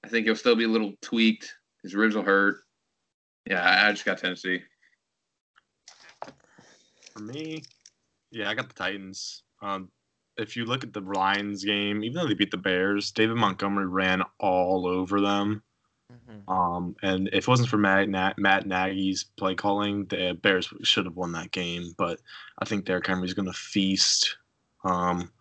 [0.03, 1.53] I think he'll still be a little tweaked.
[1.83, 2.57] His ribs will hurt.
[3.49, 4.61] Yeah, I, I just got Tennessee.
[7.15, 7.63] For me,
[8.31, 9.43] yeah, I got the Titans.
[9.61, 9.89] Um,
[10.37, 13.87] if you look at the Lions game, even though they beat the Bears, David Montgomery
[13.87, 15.63] ran all over them.
[16.11, 16.49] Mhm.
[16.49, 21.05] Um, and if it wasn't for Matt, Matt, Matt Nagy's play calling, the Bears should
[21.05, 21.95] have won that game.
[21.97, 22.19] But
[22.59, 24.37] I think Derrick Henry's going to feast
[24.83, 25.31] um,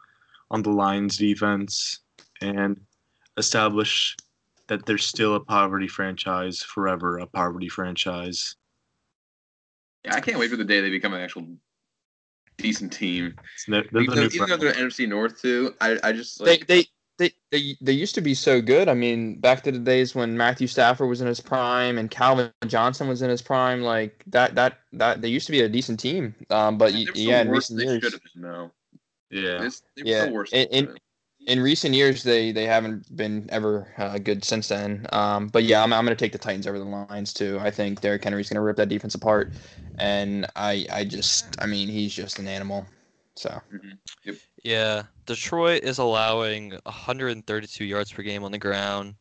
[0.51, 2.01] on the Lions defense
[2.41, 2.81] and
[3.37, 4.17] establish
[4.69, 8.57] that they're still a poverty franchise, forever a poverty franchise.
[10.05, 11.47] Yeah, I can't wait for the day they become an actual
[12.59, 13.35] decent team.
[13.55, 16.59] It's the Even new though, even though they're NFC North too, I, I just They,
[16.59, 16.87] like they
[17.19, 18.88] they they they used to be so good.
[18.88, 22.51] I mean, back to the days when Matthew Stafford was in his prime and Calvin
[22.67, 26.01] Johnson was in his prime, like that that that they used to be a decent
[26.01, 26.35] team.
[26.51, 28.71] Um, but y- they were yeah, in recent than they years, should have been though.
[29.31, 29.59] yeah.
[29.61, 30.53] This- they were Yeah, still worse.
[30.53, 30.99] in- in-
[31.47, 35.07] in recent years they they haven't been ever uh, good since then.
[35.13, 37.59] Um, but yeah, I'm I'm gonna take the Titans over the Lions too.
[37.61, 39.53] I think Derrick Henry's gonna rip that defense apart,
[39.99, 42.87] and I I just I mean he's just an animal.
[43.37, 43.61] So
[44.65, 49.17] Yeah, Detroit is allowing 132 yards per game on the ground.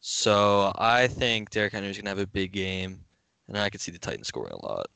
[0.00, 3.04] So I think Derrick Henry's gonna have a big game,
[3.48, 4.86] and I could see the Titans scoring a lot.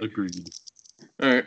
[0.00, 0.50] Agreed.
[1.20, 1.44] All right,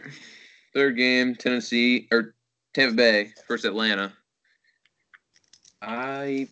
[0.74, 2.36] third game, Tennessee or
[2.74, 4.14] Tampa Bay versus Atlanta.
[5.82, 6.48] I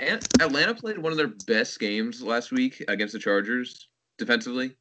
[0.00, 4.76] and Atlanta played one of their best games last week against the Chargers defensively,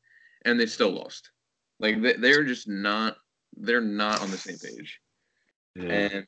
[0.46, 1.32] and they still lost.
[1.80, 3.18] Like they, they're just not
[3.56, 5.00] they're not on the same page.
[5.76, 5.92] Yeah.
[5.92, 6.28] And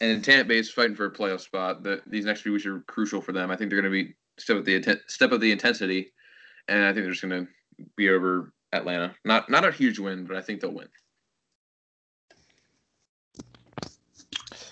[0.00, 1.82] and Tampa Bay is fighting for a playoff spot.
[1.82, 3.50] The, these next few weeks are crucial for them.
[3.50, 6.12] I think they're going to be step up the step up the intensity,
[6.68, 7.52] and I think they're just going to
[7.96, 9.14] be over Atlanta.
[9.24, 10.88] Not not a huge win, but I think they'll win.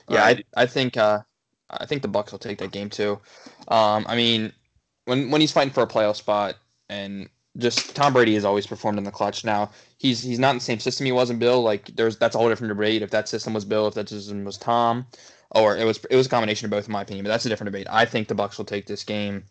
[0.08, 0.24] Yeah.
[0.24, 1.20] I I think uh
[1.70, 3.20] I think the Bucks will take that game too.
[3.68, 4.52] Um, I mean,
[5.04, 6.56] when when he's fighting for a playoff spot,
[6.88, 9.44] and just Tom Brady has always performed in the clutch.
[9.44, 11.62] Now he's he's not in the same system he was in Bill.
[11.62, 13.02] Like there's that's a whole different debate.
[13.02, 15.06] If that system was Bill, if that system was Tom,
[15.50, 17.24] or it was it was a combination of both, in my opinion.
[17.24, 17.86] But that's a different debate.
[17.90, 19.44] I think the Bucks will take this game.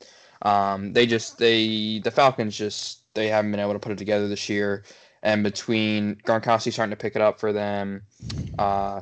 [0.44, 4.28] Um, they just they the Falcons just they haven't been able to put it together
[4.28, 4.84] this year.
[5.24, 8.04] And between Gronkowski starting to pick it up for them,
[8.58, 9.02] uh,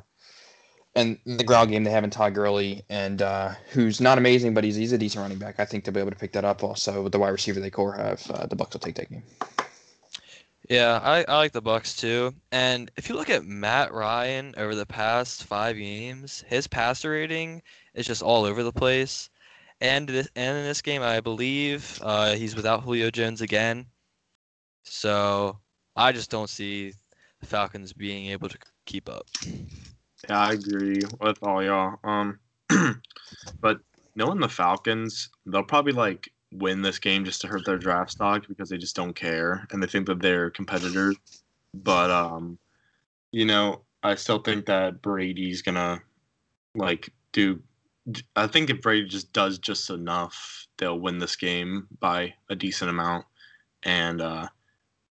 [0.95, 4.63] and the ground game they have in Todd Gurley, and uh, who's not amazing, but
[4.63, 5.60] he's he's a decent running back.
[5.60, 6.63] I think they'll be able to pick that up.
[6.63, 9.23] Also, with the wide receiver they core have, uh, the Bucks will take that game.
[10.69, 12.34] Yeah, I, I like the Bucks too.
[12.51, 17.62] And if you look at Matt Ryan over the past five games, his passer rating
[17.93, 19.29] is just all over the place.
[19.81, 23.86] And this, and in this game, I believe uh, he's without Julio Jones again.
[24.84, 25.60] So
[25.95, 26.93] I just don't see
[27.41, 29.27] the Falcons being able to keep up.
[30.29, 31.99] Yeah, I agree with all y'all.
[32.03, 32.39] Um,
[33.61, 33.79] but
[34.15, 38.47] knowing the Falcons, they'll probably like win this game just to hurt their draft stock
[38.47, 41.15] because they just don't care and they think that they're competitors.
[41.73, 42.57] But um,
[43.31, 46.01] you know, I still think that Brady's gonna
[46.75, 47.61] like do.
[48.35, 52.89] I think if Brady just does just enough, they'll win this game by a decent
[52.89, 53.25] amount.
[53.83, 54.47] And uh,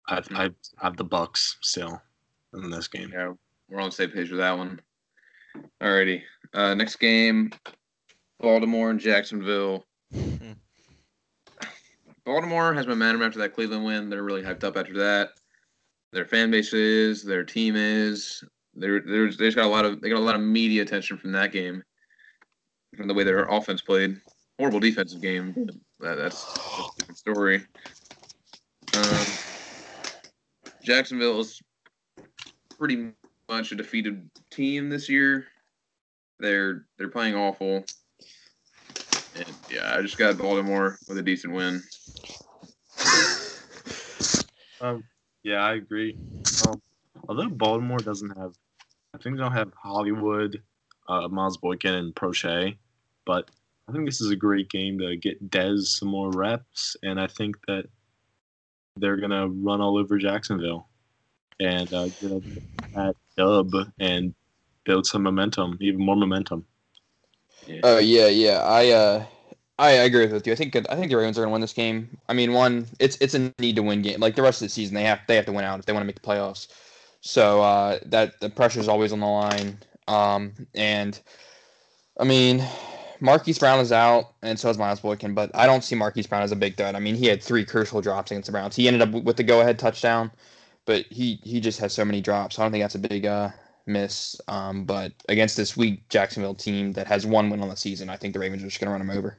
[0.09, 2.01] I I have the Bucks still
[2.55, 3.11] in this game.
[3.13, 3.33] Yeah,
[3.69, 4.81] we're on the same page with that one.
[5.83, 6.23] Alrighty.
[6.53, 7.51] Uh, next game,
[8.41, 9.85] Baltimore and Jacksonville.
[12.25, 14.09] Baltimore has momentum after that Cleveland win.
[14.09, 15.31] They're really hyped up after that.
[16.13, 18.43] Their fan base is, their team is.
[18.75, 21.17] They're they're they just got a lot of they got a lot of media attention
[21.17, 21.83] from that game,
[22.97, 24.21] from the way their offense played.
[24.59, 25.55] Horrible defensive game.
[26.01, 27.63] That, that's, that's a different story.
[28.97, 29.27] Um,
[30.83, 31.61] Jacksonville is
[32.79, 33.13] pretty
[33.49, 35.47] much a defeated team this year.
[36.39, 37.85] They're they're playing awful.
[39.37, 41.83] And yeah, I just got Baltimore with a decent win.
[44.81, 45.05] Um,
[45.43, 46.17] yeah, I agree.
[46.67, 46.81] Um,
[47.29, 48.53] although Baltimore doesn't have,
[49.15, 50.63] I think they don't have Hollywood,
[51.09, 52.77] uh, Miles Boykin, and Proche,
[53.25, 53.51] but
[53.89, 57.27] I think this is a great game to get Dez some more reps, and I
[57.27, 57.87] think that
[58.97, 60.89] they're gonna run all over Jacksonville
[61.61, 62.43] and uh, get a-
[62.95, 64.35] that dub and
[64.85, 66.67] build some momentum, even more momentum.
[67.83, 68.63] Oh yeah, yeah.
[68.63, 69.25] I uh,
[69.79, 70.53] I agree with you.
[70.53, 72.17] I think I think the Ravens are gonna win this game.
[72.29, 74.21] I mean, one, it's it's a need to win game.
[74.21, 75.93] Like the rest of the season, they have they have to win out if they
[75.93, 76.69] want to make the playoffs.
[77.21, 79.79] So uh, that the pressure is always on the line.
[80.07, 81.19] Um, and
[82.21, 82.63] I mean,
[83.21, 86.43] Marquise Brown is out, and so is Miles Boykin, but I don't see Marquise Brown
[86.43, 86.95] as a big threat.
[86.95, 88.77] I mean, he had three crucial drops against the Browns.
[88.77, 90.31] He ended up with the go-ahead touchdown,
[90.87, 92.59] but he he just has so many drops.
[92.59, 93.51] I don't think that's a big uh,
[93.87, 94.41] miss.
[94.49, 98.17] Um, but against this weak Jacksonville team that has one win on the season, I
[98.17, 99.39] think the Ravens are just going to run him over.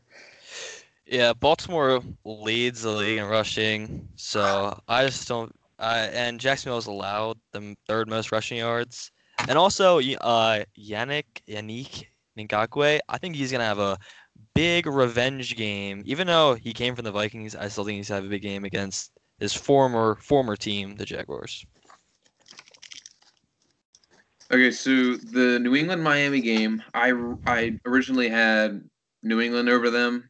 [1.06, 5.56] Yeah, Baltimore leads the league in rushing, so I just don't.
[5.78, 9.12] And Jacksonville has allowed the third most rushing yards,
[9.48, 12.06] and also uh, Yannick Yannick
[12.38, 13.98] Ngakoue, I think he's gonna have a
[14.54, 16.02] big revenge game.
[16.06, 18.42] Even though he came from the Vikings, I still think he's gonna have a big
[18.42, 21.66] game against his former former team, the Jaguars.
[24.52, 27.14] Okay, so the New England Miami game, I
[27.48, 28.88] I originally had
[29.24, 30.30] New England over them,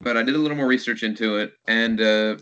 [0.00, 2.36] but I did a little more research into it, and uh,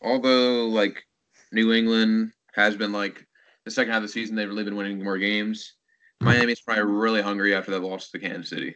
[0.00, 1.04] although like
[1.52, 3.26] New England has been like
[3.64, 5.74] the second half of the season, they've really been winning more games.
[6.20, 8.74] Miami's probably really hungry after that loss to Kansas City.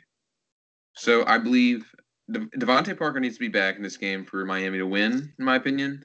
[0.94, 1.90] So I believe
[2.30, 5.44] De- DeVante Parker needs to be back in this game for Miami to win, in
[5.44, 6.04] my opinion.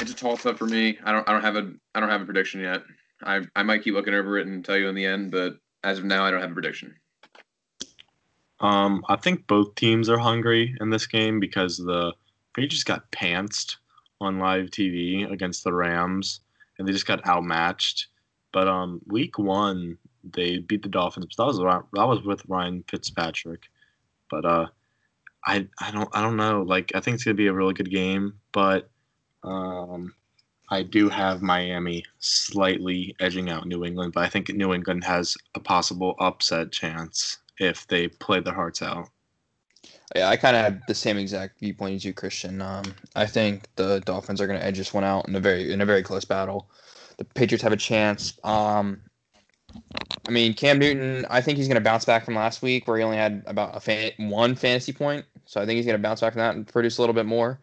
[0.00, 0.98] It's a toss up for me.
[1.04, 2.82] I don't I don't have a I don't have a prediction yet.
[3.22, 5.98] I I might keep looking over it and tell you in the end, but as
[5.98, 6.94] of now I don't have a prediction.
[8.60, 12.12] Um, I think both teams are hungry in this game because the
[12.54, 13.76] Patriots got pantsed
[14.20, 16.40] on live TV against the Rams,
[16.78, 18.08] and they just got outmatched.
[18.52, 19.96] But um, week one
[20.34, 21.34] they beat the Dolphins.
[21.36, 23.68] That was that was with Ryan Fitzpatrick.
[24.30, 24.66] But uh,
[25.46, 26.62] I I don't I don't know.
[26.62, 28.90] Like I think it's gonna be a really good game, but
[29.42, 30.14] um,
[30.70, 35.36] I do have Miami slightly edging out New England, but I think New England has
[35.54, 39.08] a possible upset chance if they play their hearts out.
[40.14, 42.62] Yeah, I kind of have the same exact viewpoint as you, Christian.
[42.62, 42.84] Um,
[43.14, 45.80] I think the Dolphins are going to edge this one out in a very in
[45.80, 46.70] a very close battle.
[47.18, 48.38] The Patriots have a chance.
[48.44, 49.00] Um,
[50.26, 52.96] I mean, Cam Newton, I think he's going to bounce back from last week where
[52.96, 55.24] he only had about a fan, one fantasy point.
[55.44, 57.26] So I think he's going to bounce back from that and produce a little bit
[57.26, 57.60] more.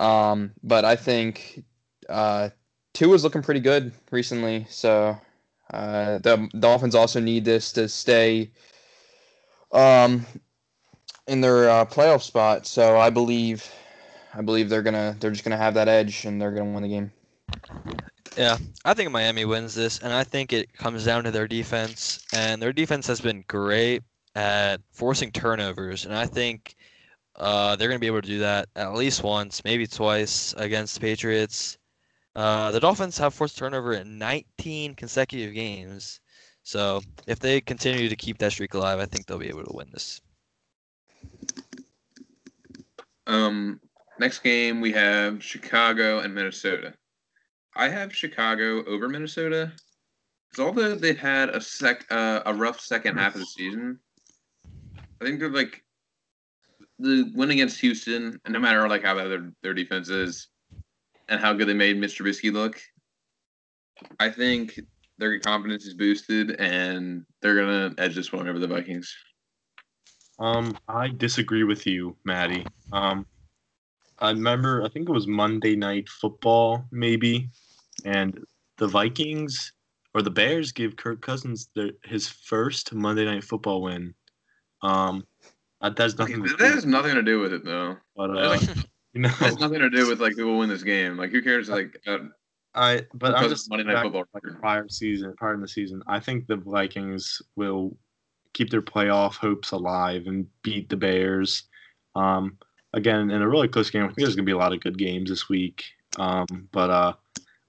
[0.00, 1.62] Um, but I think
[2.08, 2.48] uh,
[2.98, 4.66] is looking pretty good recently.
[4.68, 5.16] So
[5.72, 8.50] uh, the Dolphins also need this to stay
[9.72, 10.26] um,
[11.26, 12.66] in their uh, playoff spot.
[12.66, 13.70] So I believe,
[14.34, 16.88] I believe they're gonna they're just gonna have that edge and they're gonna win the
[16.88, 17.12] game.
[18.36, 22.24] Yeah, I think Miami wins this, and I think it comes down to their defense.
[22.32, 24.02] And their defense has been great
[24.34, 26.74] at forcing turnovers, and I think
[27.40, 30.94] uh, they're going to be able to do that at least once, maybe twice against
[30.94, 31.78] the Patriots.
[32.36, 36.20] Uh, the Dolphins have forced turnover in 19 consecutive games,
[36.62, 39.74] so if they continue to keep that streak alive, I think they'll be able to
[39.74, 40.20] win this.
[43.26, 43.80] Um,
[44.18, 46.94] next game we have Chicago and Minnesota.
[47.74, 49.72] I have Chicago over Minnesota.
[50.50, 53.98] Because although they've had a sec uh, a rough second half of the season,
[55.20, 55.84] I think they're like
[57.00, 60.48] the win against Houston, no matter like how bad their, their defense is
[61.28, 62.22] and how good they made Mr.
[62.22, 62.80] Trubisky look,
[64.18, 64.78] I think
[65.18, 69.14] their confidence is boosted and they're gonna edge this one over the Vikings.
[70.38, 72.66] Um, I disagree with you, Maddie.
[72.92, 73.26] Um,
[74.18, 77.50] I remember, I think it was Monday Night Football, maybe,
[78.04, 78.42] and
[78.78, 79.72] the Vikings
[80.14, 84.14] or the Bears give Kirk Cousins the, his first Monday Night Football win.
[84.82, 85.24] Um,
[85.80, 86.42] that has nothing.
[86.42, 87.96] That has nothing to do with it, though.
[88.16, 88.58] But uh,
[89.12, 91.16] you know, it has nothing to do with like who will win this game.
[91.16, 91.68] Like, who cares?
[91.68, 92.18] Like, uh,
[92.74, 96.02] I but I'm just Monday Night Football like prior season, prior in the season.
[96.06, 97.96] I think the Vikings will
[98.52, 101.64] keep their playoff hopes alive and beat the Bears.
[102.14, 102.58] Um,
[102.92, 104.98] again, in a really close game, I think there's gonna be a lot of good
[104.98, 105.84] games this week.
[106.18, 107.12] Um, but uh,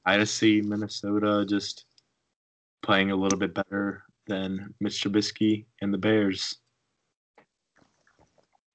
[0.05, 1.86] I just see Minnesota just
[2.82, 6.57] playing a little bit better than Mitch Trubisky and the Bears.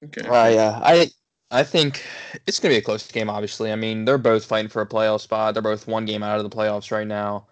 [0.03, 0.27] Okay.
[0.27, 1.09] Uh, yeah, I
[1.49, 2.03] I think
[2.45, 3.29] it's gonna be a close game.
[3.29, 5.53] Obviously, I mean they're both fighting for a playoff spot.
[5.53, 7.47] They're both one game out of the playoffs right now.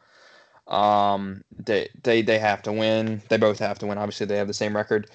[0.67, 3.21] Um, they they they have to win.
[3.29, 3.97] They both have to win.
[3.97, 5.09] Obviously, they have the same record.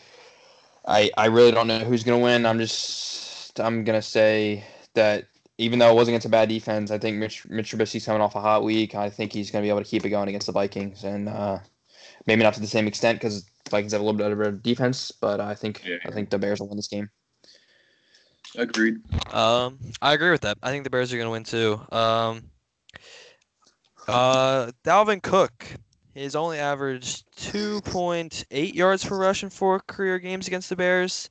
[0.87, 2.47] I I really don't know who's gonna win.
[2.47, 4.65] I'm just I'm gonna say
[4.95, 5.27] that
[5.59, 8.35] even though it wasn't against a bad defense, I think Mitch Mitch Trubisky's coming off
[8.35, 8.95] a hot week.
[8.95, 11.59] I think he's gonna be able to keep it going against the Vikings, and uh,
[12.27, 15.13] maybe not to the same extent because Vikings have a little bit of a defense,
[15.13, 15.99] but I think yeah.
[16.07, 17.11] I think the Bears will win this game.
[18.57, 18.97] Agreed.
[19.33, 20.59] Um, I agree with that.
[20.63, 21.81] I think the Bears are going to win too.
[21.95, 22.43] Um,
[24.09, 25.65] uh, Dalvin Cook
[26.17, 31.31] has only averaged 2.8 yards per rush in four career games against the Bears,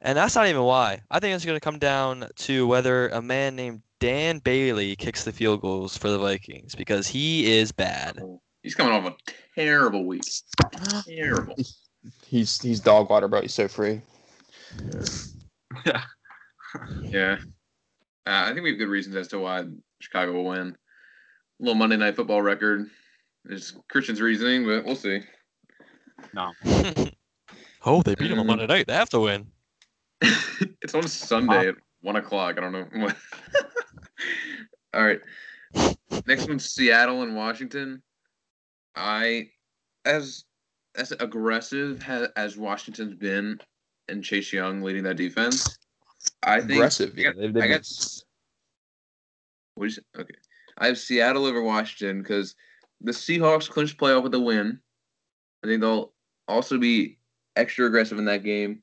[0.00, 1.00] and that's not even why.
[1.10, 5.24] I think it's going to come down to whether a man named Dan Bailey kicks
[5.24, 8.20] the field goals for the Vikings because he is bad.
[8.62, 10.24] He's coming off a terrible week.
[11.06, 11.54] Terrible.
[12.26, 13.42] he's he's dog water, bro.
[13.42, 14.00] He's so free.
[15.86, 16.02] Yeah.
[17.02, 17.38] Yeah.
[18.26, 19.64] Uh, I think we have good reasons as to why
[20.00, 20.68] Chicago will win.
[20.68, 22.88] A little Monday Night Football record
[23.46, 25.22] is Christian's reasoning, but we'll see.
[26.34, 26.52] No.
[27.84, 28.48] oh, they beat him on Mm.
[28.48, 28.86] Monday night.
[28.86, 29.46] They have to win.
[30.82, 32.58] it's on Sunday at one o'clock.
[32.58, 32.86] I don't know.
[34.94, 35.20] All right.
[36.26, 38.02] Next one's Seattle and Washington.
[38.94, 39.48] I,
[40.04, 40.44] as
[40.96, 43.60] as aggressive ha, as Washington's been,
[44.08, 45.78] and Chase Young leading that defense,
[46.42, 47.12] I think Aggressive.
[47.16, 48.22] I Yeah, got- they've, I they've got-
[49.74, 50.34] What is okay?
[50.78, 52.54] I have Seattle over Washington because
[53.00, 54.78] the Seahawks clinched playoff with a win.
[55.62, 56.12] I think they'll
[56.48, 57.18] also be
[57.56, 58.82] extra aggressive in that game.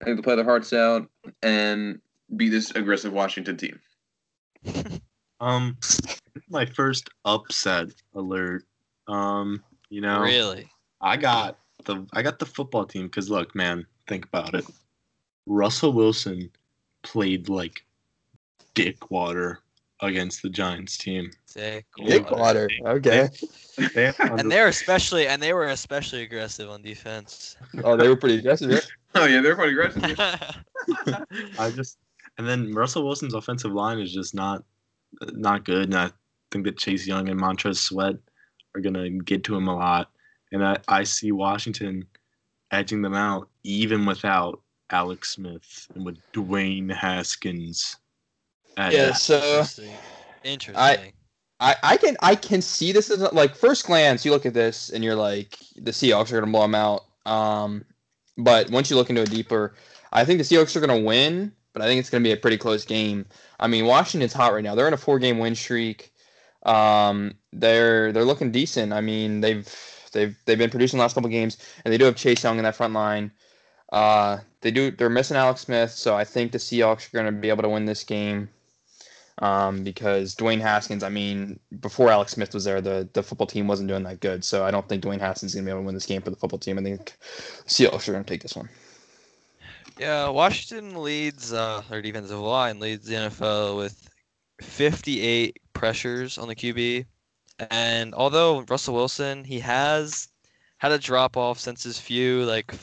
[0.00, 1.08] I think they'll play their hearts out
[1.42, 2.00] and
[2.36, 3.80] beat this aggressive Washington team.
[5.40, 5.76] Um,
[6.48, 8.64] my first upset alert.
[9.08, 10.70] Um, you know, Really?
[11.02, 14.64] I got the I got the football team because look, man, think about it.
[15.44, 16.50] Russell Wilson
[17.04, 17.84] played like
[18.74, 19.60] dick water
[20.00, 21.30] against the Giants team.
[21.46, 21.86] Sick.
[22.04, 22.68] Dick water.
[22.84, 23.28] Okay.
[23.94, 27.56] They have And they're especially and they were especially aggressive on defense.
[27.84, 28.70] Oh, they were pretty aggressive.
[28.70, 28.80] Yeah?
[29.16, 30.02] Oh yeah, they were quite aggressive.
[31.56, 31.98] I just
[32.36, 34.64] and then Russell Wilson's offensive line is just not
[35.34, 36.10] not good, and I
[36.50, 38.16] think that Chase Young and Montez Sweat
[38.74, 40.10] are gonna get to him a lot,
[40.50, 42.08] and I, I see Washington
[42.72, 44.60] edging them out even without
[44.90, 47.96] Alex Smith and with Dwayne Haskins.
[48.76, 49.06] at Yeah.
[49.06, 49.16] that.
[49.16, 49.94] So Interesting.
[50.44, 51.12] Interesting.
[51.60, 54.90] I, I can I can see this as like first glance you look at this
[54.90, 57.04] and you're like the Seahawks are gonna blow them out.
[57.24, 57.84] Um,
[58.36, 59.74] but once you look into it deeper,
[60.12, 62.58] I think the Seahawks are gonna win, but I think it's gonna be a pretty
[62.58, 63.24] close game.
[63.60, 64.74] I mean Washington's hot right now.
[64.74, 66.12] They're in a four game win streak.
[66.64, 68.92] Um, they're they're looking decent.
[68.92, 69.66] I mean they've
[70.12, 72.64] they've they've been producing the last couple games, and they do have Chase Young in
[72.64, 73.30] that front line.
[73.94, 77.48] Uh, they do they're missing Alex Smith, so I think the Seahawks are gonna be
[77.48, 78.48] able to win this game
[79.38, 83.66] um, because Dwayne Haskins, I mean, before Alex Smith was there, the, the football team
[83.66, 84.44] wasn't doing that good.
[84.44, 86.22] So I don't think Dwayne Haskins is going to be able to win this game
[86.22, 86.78] for the football team.
[86.78, 87.16] I think
[87.66, 88.68] Seahawks are going to take this one.
[89.98, 94.08] Yeah, Washington leads uh, their defensive line leads the NFL with
[94.60, 97.06] 58 pressures on the QB,
[97.70, 100.28] and although Russell Wilson he has
[100.78, 102.74] had a drop off since his few like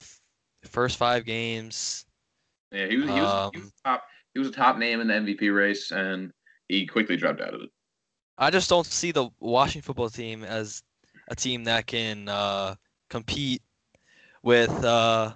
[0.71, 2.05] first five games.
[2.71, 4.03] Yeah, he was, he was, he Um, was top.
[4.33, 6.31] He was a top name in the MVP race, and
[6.69, 7.69] he quickly dropped out of it.
[8.37, 10.81] I just don't see the Washington football team as
[11.27, 12.75] a team that can uh,
[13.09, 13.61] compete
[14.41, 15.33] with uh,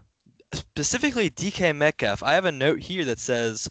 [0.54, 2.24] specifically DK Metcalf.
[2.24, 3.70] I have a note here that says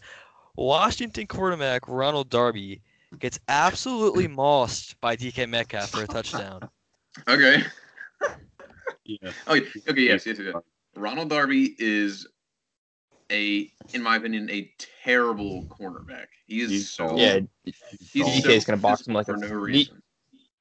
[0.55, 2.81] Washington quarterback Ronald Darby
[3.19, 6.69] gets absolutely mossed by DK Metcalf for a touchdown.
[7.29, 7.63] Okay.
[9.05, 9.31] Yeah.
[9.47, 9.61] Oh, yeah.
[9.87, 10.01] okay.
[10.01, 10.53] Yes, yes, yes.
[10.95, 12.27] Ronald Darby is
[13.31, 14.71] a, in my opinion, a
[15.03, 16.27] terrible cornerback.
[16.47, 17.09] He is He's so.
[17.09, 19.77] so- Yeah, he's DK so is gonna box him like physical a- for no he-
[19.79, 20.01] reason.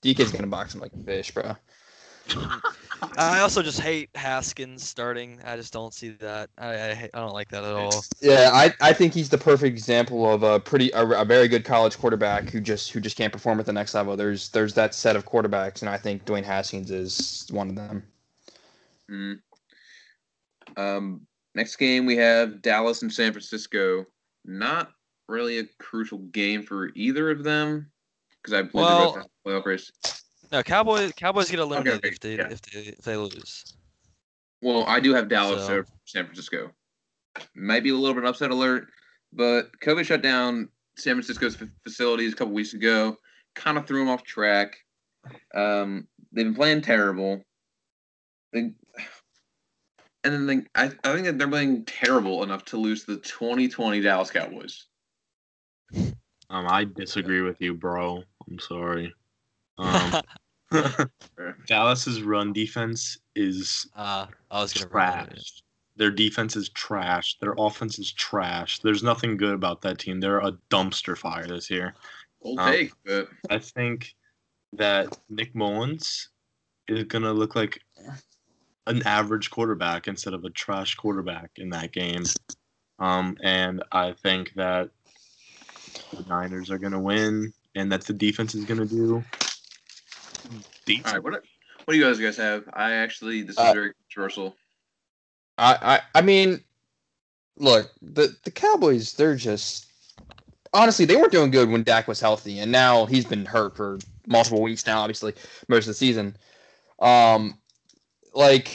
[0.02, 1.56] DK's going to box him like a fish, bro.
[3.16, 5.40] I also just hate Haskins starting.
[5.46, 6.50] I just don't see that.
[6.58, 8.04] I I, I don't like that at all.
[8.20, 11.64] Yeah, I, I think he's the perfect example of a pretty a, a very good
[11.64, 14.14] college quarterback who just who just can't perform at the next level.
[14.14, 18.02] There's there's that set of quarterbacks, and I think Dwayne Haskins is one of them.
[19.10, 19.40] Mm.
[20.76, 24.04] Um, next game we have Dallas and San Francisco.
[24.44, 24.90] Not
[25.28, 27.90] really a crucial game for either of them
[28.42, 29.90] because I believe Well- they're both the playoff race.
[30.52, 32.48] No, Cowboys Cowboys get eliminated okay, if they yeah.
[32.50, 33.64] if they if they lose.
[34.60, 36.70] Well, I do have Dallas So- over San Francisco.
[37.56, 38.88] Might be a little bit of upset alert,
[39.32, 43.16] but COVID shut down San Francisco's f- facilities a couple weeks ago.
[43.56, 44.76] Kind of threw them off track.
[45.54, 47.42] Um, they've been playing terrible.
[48.52, 48.72] They,
[50.24, 54.00] and then they, I, I think that they're playing terrible enough to lose the 2020
[54.00, 54.86] Dallas Cowboys.
[56.50, 58.22] Um, I disagree with you, bro.
[58.48, 59.14] I'm sorry.
[59.78, 60.22] Um,
[61.66, 65.28] Dallas's run defense is uh, I was gonna bring that up.
[65.28, 65.62] trash.
[65.96, 67.36] Their defense is trash.
[67.40, 68.80] Their offense is trash.
[68.80, 70.20] There's nothing good about that team.
[70.20, 71.94] They're a dumpster fire this year.
[72.42, 74.14] Old Um, take, but I think
[74.72, 76.30] that Nick Mullens
[76.88, 77.80] is gonna look like
[78.86, 82.24] an average quarterback instead of a trash quarterback in that game.
[82.98, 84.90] Um, and I think that
[86.12, 89.24] the Niners are gonna win, and that the defense is gonna do
[90.84, 91.06] decent.
[91.06, 91.22] all right.
[91.22, 91.32] What,
[91.84, 92.64] what do you guys guys have?
[92.72, 94.56] I actually this is Uh, very controversial.
[95.58, 95.78] I,
[96.14, 96.62] I I mean,
[97.56, 99.86] look, the the Cowboys, they're just
[100.72, 103.98] honestly they weren't doing good when Dak was healthy, and now he's been hurt for
[104.26, 105.00] multiple weeks now.
[105.00, 105.34] Obviously,
[105.68, 106.36] most of the season.
[107.00, 107.58] Um,
[108.34, 108.70] like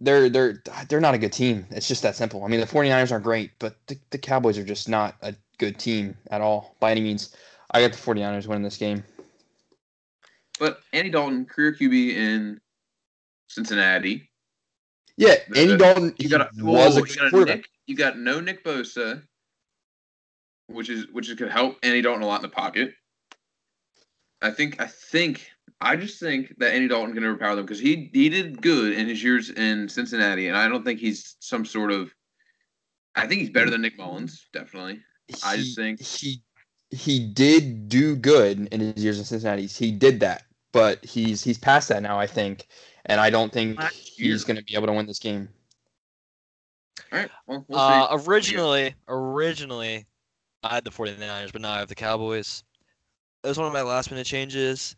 [0.00, 1.66] they're they're they're not a good team.
[1.70, 2.44] It's just that simple.
[2.44, 5.78] I mean, the 49ers aren't great, but the, the Cowboys are just not a good
[5.78, 7.34] team at all by any means.
[7.70, 9.04] I got the 49ers winning this game.
[10.58, 12.60] But Andy Dalton, career QB in
[13.48, 14.28] Cincinnati.
[15.16, 17.44] Yeah, The- Andy Dalton You got a, was whoa, a you got a.
[17.44, 19.22] Nick, you got no Nick Bosa,
[20.68, 22.94] which is which is could help Andy Dalton a lot in the pocket.
[24.40, 28.10] I think I think I just think that Andy Dalton can overpower them because he
[28.12, 31.90] he did good in his years in Cincinnati, and I don't think he's some sort
[31.92, 32.12] of.
[33.14, 35.00] I think he's better than Nick Mullens, definitely.
[35.44, 36.42] I just think- he
[36.90, 39.66] he did do good in his years in Cincinnati.
[39.66, 42.18] He did that, but he's he's past that now.
[42.18, 42.66] I think,
[43.06, 45.48] and I don't think he's going to be able to win this game.
[47.12, 48.28] All right, well, we'll Uh, see.
[48.28, 50.06] originally, originally,
[50.62, 52.64] I had the 49ers, but now I have the Cowboys.
[53.44, 54.96] It was one of my last minute changes.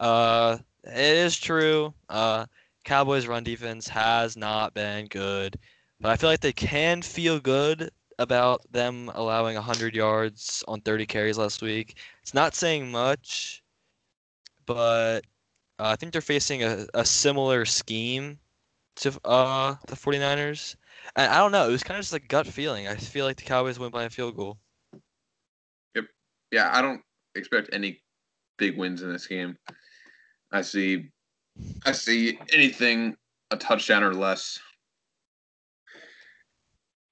[0.00, 1.94] Uh, it is true.
[2.08, 2.46] Uh,
[2.84, 5.58] Cowboys' run defense has not been good,
[6.00, 11.06] but I feel like they can feel good about them allowing 100 yards on 30
[11.06, 11.96] carries last week.
[12.22, 13.62] It's not saying much,
[14.66, 15.20] but
[15.78, 18.38] uh, I think they're facing a, a similar scheme
[18.96, 20.76] to uh, the 49ers.
[21.16, 21.68] And I don't know.
[21.68, 22.88] It was kind of just a gut feeling.
[22.88, 24.58] I feel like the Cowboys win by a field goal.
[25.94, 26.04] Yep.
[26.52, 27.02] yeah, I don't
[27.34, 28.00] expect any
[28.58, 29.56] big wins in this game.
[30.52, 31.10] I see,
[31.86, 33.16] I see anything
[33.50, 34.58] a touchdown or less.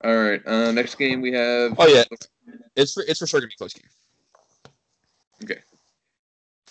[0.05, 1.75] All right, uh, next game we have.
[1.79, 2.05] Oh yeah,
[2.77, 3.85] it's for, it's for sure going to be close game.
[5.43, 5.61] Okay.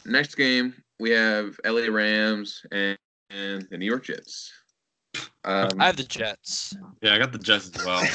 [0.06, 2.98] Next game we have LA Rams and,
[3.30, 4.52] and the New York Jets.
[5.44, 6.76] Um, I have the Jets.
[7.02, 8.08] Yeah, I got the Jets as well.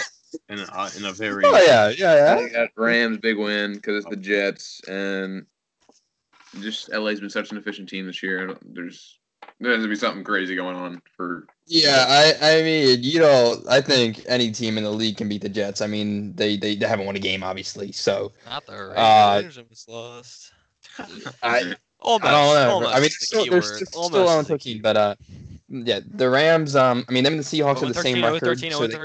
[0.49, 2.49] in a, in a very Oh yeah, yeah, I yeah.
[2.49, 5.47] got Rams big win because it's the Jets and
[6.61, 8.57] just LA's been such an efficient team this year.
[8.63, 9.19] There's
[9.61, 13.57] there has to be something crazy going on for Yeah, I, I mean, you know,
[13.69, 15.81] I think any team in the league can beat the Jets.
[15.81, 17.93] I mean, they, they, they haven't won a game, obviously.
[17.93, 18.97] So Not the Raiders.
[18.99, 20.53] Uh, Raiders almost lost.
[21.43, 22.25] I, Almost.
[22.25, 22.71] I don't know.
[22.75, 24.75] Almost I mean, is the they're still, key they're still, Almost still on the cookie,
[24.75, 25.15] key but uh,
[25.69, 26.75] yeah, the Rams.
[26.77, 27.87] Um, I mean, them and the Seahawks word.
[27.87, 28.59] have the same 0-13, record.
[28.59, 28.99] 0-13, so they-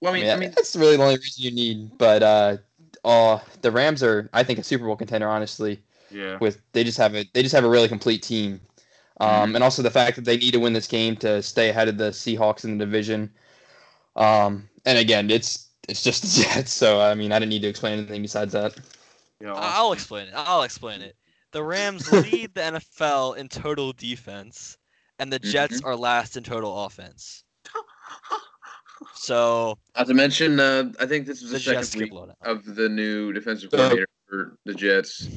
[0.00, 1.98] well, I I mean, mean, I mean, that's really the only reason you need.
[1.98, 2.56] But uh,
[3.04, 5.28] uh, the Rams are, I think, a Super Bowl contender.
[5.28, 5.80] Honestly,
[6.10, 6.38] yeah.
[6.40, 8.60] with they just have a they just have a really complete team.
[9.20, 11.86] Um, and also the fact that they need to win this game to stay ahead
[11.88, 13.30] of the Seahawks in the division.
[14.16, 16.72] Um, and again, it's it's just the Jets.
[16.72, 18.74] So I mean, I didn't need to explain anything besides that.
[19.40, 20.34] yeah I- I'll explain it.
[20.34, 21.16] I'll explain it.
[21.52, 24.76] The Rams lead the NFL in total defense,
[25.18, 25.86] and the Jets Mm-hmm.
[25.86, 27.44] are last in total offense.
[29.14, 32.88] So not to mention, uh, I think this is the the second week of the
[32.88, 35.28] new defensive So- coordinator for the Jets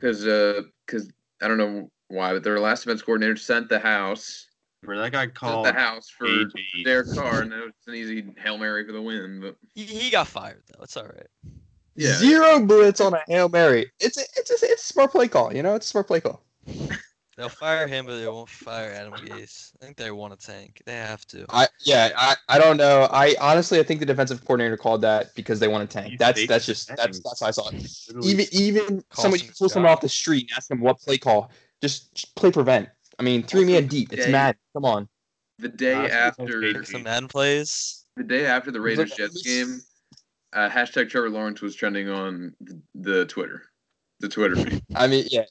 [0.00, 0.24] because
[0.86, 1.10] because
[1.42, 4.46] I don't know why, but their last defense coordinator sent the house
[4.84, 6.84] Where that guy called the house for AB.
[6.84, 9.40] Derek Carr, and it was an easy hail mary for the win.
[9.40, 10.82] But He, he got fired though.
[10.84, 11.26] It's all right.
[11.96, 12.14] Yeah.
[12.14, 13.90] Zero blitz on a hail mary.
[13.98, 15.52] It's a, it's a, it's a smart play call.
[15.52, 16.42] You know, it's a smart play call.
[17.38, 19.70] They'll fire him, but they won't fire Adam Gase.
[19.80, 20.82] I think they want a tank.
[20.84, 21.46] They have to.
[21.50, 23.08] I yeah, I, I don't know.
[23.12, 26.10] I honestly I think the defensive coordinator called that because they want to tank.
[26.10, 28.24] You That's that's just that's that's how I saw it.
[28.24, 31.52] Even even somebody some pull someone off the street and ask them what play call.
[31.80, 32.88] Just, just play prevent.
[33.20, 34.12] I mean, three man deep.
[34.12, 34.56] It's mad.
[34.72, 35.08] Come on.
[35.60, 38.04] the day Nah, it's after some Madden plays.
[38.16, 39.80] the day after the Raiders Jets game,
[40.54, 43.62] uh, hashtag Trevor Lawrence was trending on the, the Twitter,
[44.18, 44.82] the Twitter feed.
[44.96, 45.44] I mean, yeah.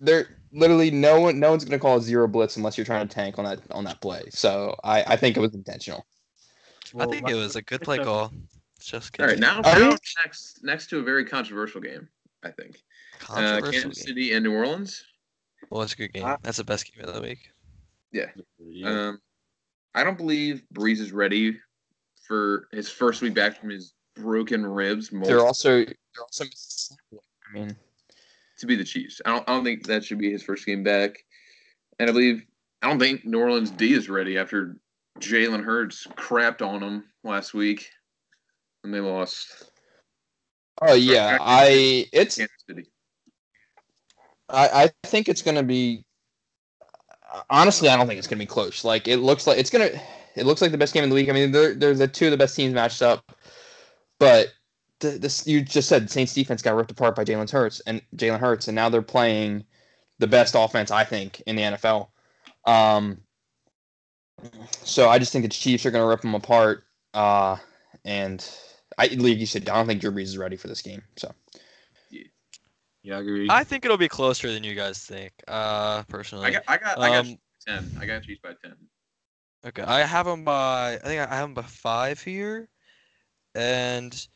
[0.00, 3.14] There literally no one no one's gonna call a zero blitz unless you're trying to
[3.14, 4.24] tank on that on that play.
[4.30, 6.04] So I, I think it was intentional.
[6.98, 8.32] I think it was a good play call.
[8.80, 9.40] Just All right, kidding.
[9.40, 12.08] now, Are now you- next next to a very controversial game,
[12.42, 12.76] I think.
[13.30, 13.92] Uh, Kansas game.
[13.94, 15.02] City and New Orleans.
[15.70, 16.24] Well, it's a good game.
[16.26, 16.36] Ah.
[16.42, 17.50] That's the best game of the week.
[18.12, 18.26] Yeah.
[18.84, 19.18] Um,
[19.94, 21.58] I don't believe Brees is ready
[22.26, 25.08] for his first week back from his broken ribs.
[25.10, 26.44] They're also they're also
[27.14, 27.76] I mean
[28.64, 29.20] to be the Chiefs.
[29.24, 31.24] I don't, I don't think that should be his first game back.
[31.98, 32.44] And I believe
[32.82, 34.76] I don't think New Orleans D is ready after
[35.20, 37.88] Jalen Hurts crapped on them last week
[38.82, 39.70] and they lost
[40.82, 42.86] Oh yeah, I it's Kansas City.
[44.48, 46.04] I, I think it's gonna be
[47.48, 48.84] honestly I don't think it's gonna be close.
[48.84, 49.90] Like it looks like it's gonna
[50.34, 51.28] it looks like the best game of the week.
[51.28, 53.36] I mean they're they're the two of the best teams matched up,
[54.18, 54.52] but
[55.04, 58.40] the, this you just said Saints defense got ripped apart by Jalen Hurts and Jalen
[58.40, 59.64] Hurts, and now they're playing
[60.18, 62.08] the best offense I think in the NFL.
[62.64, 63.20] Um,
[64.82, 66.84] so I just think the Chiefs are gonna rip them apart.
[67.12, 67.56] Uh,
[68.04, 68.46] and
[68.98, 71.02] I like you said, I don't think Drew Brees is ready for this game.
[71.16, 71.32] So.
[73.04, 73.46] Yeah, I agree.
[73.50, 75.32] I think it'll be closer than you guys think.
[75.46, 76.46] Uh, personally.
[76.46, 77.98] I got I got I got Um, ten.
[78.00, 78.74] I got Chiefs by ten.
[79.66, 80.94] Okay, I have them by.
[80.94, 82.68] I think I have them by five here,
[83.54, 84.26] and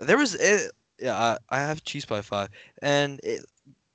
[0.00, 0.72] there was it.
[0.98, 2.48] Yeah, I, I have Chiefs by five,
[2.82, 3.44] and it,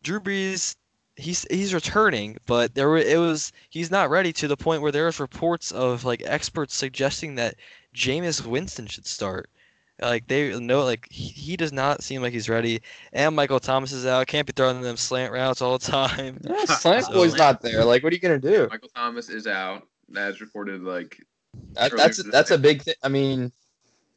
[0.03, 0.76] Drew Brees.
[1.18, 4.91] He's he's returning, but there were it was he's not ready to the point where
[4.91, 7.56] there was reports of like experts suggesting that
[7.95, 9.49] Jameis Winston should start.
[10.01, 12.82] Like they know, like he, he does not seem like he's ready.
[13.14, 14.28] And Michael Thomas is out.
[14.28, 16.38] Can't be throwing them slant routes all the time.
[16.43, 17.86] Yeah, Slant So- Boy's not there.
[17.86, 18.68] Like, what are you gonna do?
[18.70, 19.88] Michael Thomas is out.
[20.18, 21.24] As reported, like
[21.74, 22.95] That, that's that's a big thing.
[23.03, 23.53] I mean,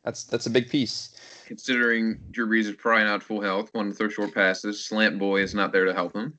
[0.04, 1.14] that's that's a big piece.
[1.48, 4.84] Considering Drew Brees is probably not full health, one to throw short passes.
[4.84, 6.38] Slant boy is not there to help him.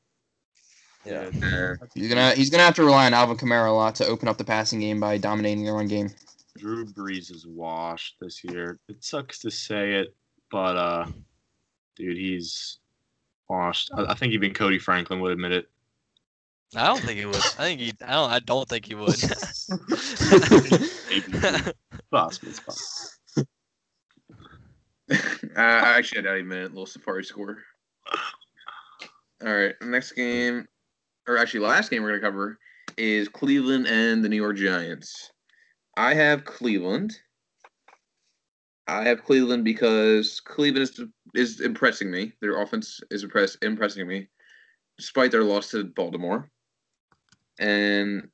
[1.04, 1.32] Yeah.
[1.44, 4.28] Uh, He's gonna he's gonna have to rely on Alvin Kamara a lot to open
[4.28, 6.10] up the passing game by dominating the run game.
[6.58, 8.80] Drew Brees is washed this year.
[8.88, 10.16] It sucks to say it,
[10.52, 11.06] but uh,
[11.96, 12.78] dude, he's
[13.50, 13.90] washed.
[13.96, 15.70] I, I think even Cody Franklin would admit it.
[16.76, 17.36] I don't think he would.
[17.36, 17.94] I think he.
[18.06, 18.32] I don't.
[18.32, 19.08] I don't think he would.
[21.10, 21.72] Maybe.
[22.12, 22.50] possible.
[22.50, 23.19] It's possible.
[25.58, 27.58] I I actually had a minute little Safari score.
[29.46, 30.68] All right, next game,
[31.28, 32.60] or actually last game we're gonna cover
[32.98, 35.32] is Cleveland and the New York Giants.
[35.98, 37.18] I have Cleveland.
[38.88, 41.02] I have Cleveland because Cleveland is
[41.36, 42.34] is impressing me.
[42.42, 44.28] Their offense is impress impressing me,
[44.98, 46.50] despite their loss to Baltimore.
[47.60, 48.30] And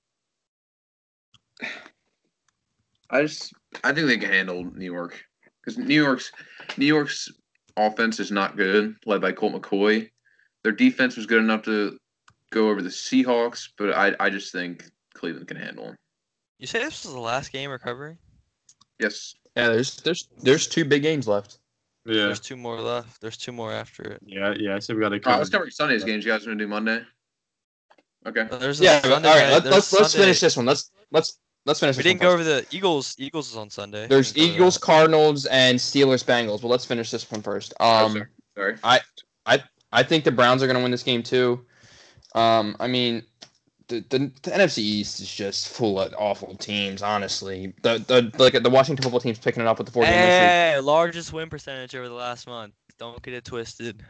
[3.09, 3.53] I just
[3.83, 5.23] I think they can handle New York
[5.65, 6.31] because New York's
[6.77, 7.29] New York's
[7.77, 10.09] offense is not good, led by Colt McCoy.
[10.63, 11.97] Their defense was good enough to
[12.51, 15.95] go over the Seahawks, but I I just think Cleveland can handle them.
[16.59, 18.17] you say this was the last game recovering?
[18.99, 19.33] Yes.
[19.57, 21.59] Yeah, there's there's there's two big games left.
[22.07, 23.19] Yeah, There's two more left.
[23.19, 24.19] There's two more after it.
[24.23, 24.75] yeah, yeah.
[24.75, 25.37] I said we got to All right, cover.
[25.39, 26.23] let's cover Sunday's games.
[26.23, 27.01] You guys want to do Monday?
[28.27, 28.41] Okay.
[28.41, 29.23] Uh, There's Yeah, all right.
[29.23, 30.65] Sunday night- Let's let's, let's finish this one.
[30.67, 31.95] Let's let's let's finish.
[31.95, 32.05] This.
[32.05, 32.49] We this didn't one go first.
[32.49, 33.15] over the Eagles.
[33.17, 34.07] Eagles is on Sunday.
[34.07, 34.77] There's We didn't cover Eagles.
[34.77, 36.61] Cardinals, and Steelers, Bengals.
[36.61, 37.73] But let's finish this one first.
[37.79, 38.25] Oh, Um, sorry.
[38.55, 38.75] Sorry.
[38.83, 38.99] I
[39.91, 41.63] I think the Browns are going to win this game too.
[42.33, 43.23] Um, I mean,
[43.87, 47.01] the, the the NFC East is just full of awful teams.
[47.01, 50.13] Honestly, the the like the Washington football team's picking it up with the four game.
[50.13, 52.73] Hey, largest win percentage over the last month.
[52.99, 54.03] Don't get it twisted.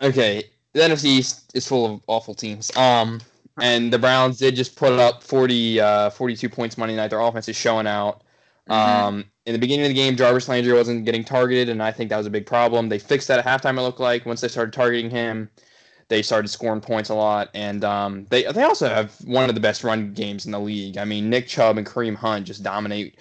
[0.00, 2.74] Okay, the NFC East is full of awful teams.
[2.76, 3.20] Um,
[3.60, 7.08] and the Browns did just put up 40, uh, 42 points Monday night.
[7.08, 8.22] Their offense is showing out.
[8.68, 8.74] Mhm.
[8.74, 12.10] Um, in the beginning of the game, Jarvis Landry wasn't getting targeted, and I think
[12.10, 12.88] that was a big problem.
[12.88, 13.78] They fixed that at halftime.
[13.78, 15.48] It looked like once they started targeting him,
[16.08, 19.60] they started scoring points a lot, and um, they they also have one of the
[19.60, 20.98] best run games in the league.
[20.98, 23.18] I mean, Nick Chubb and Kareem Hunt just dominate.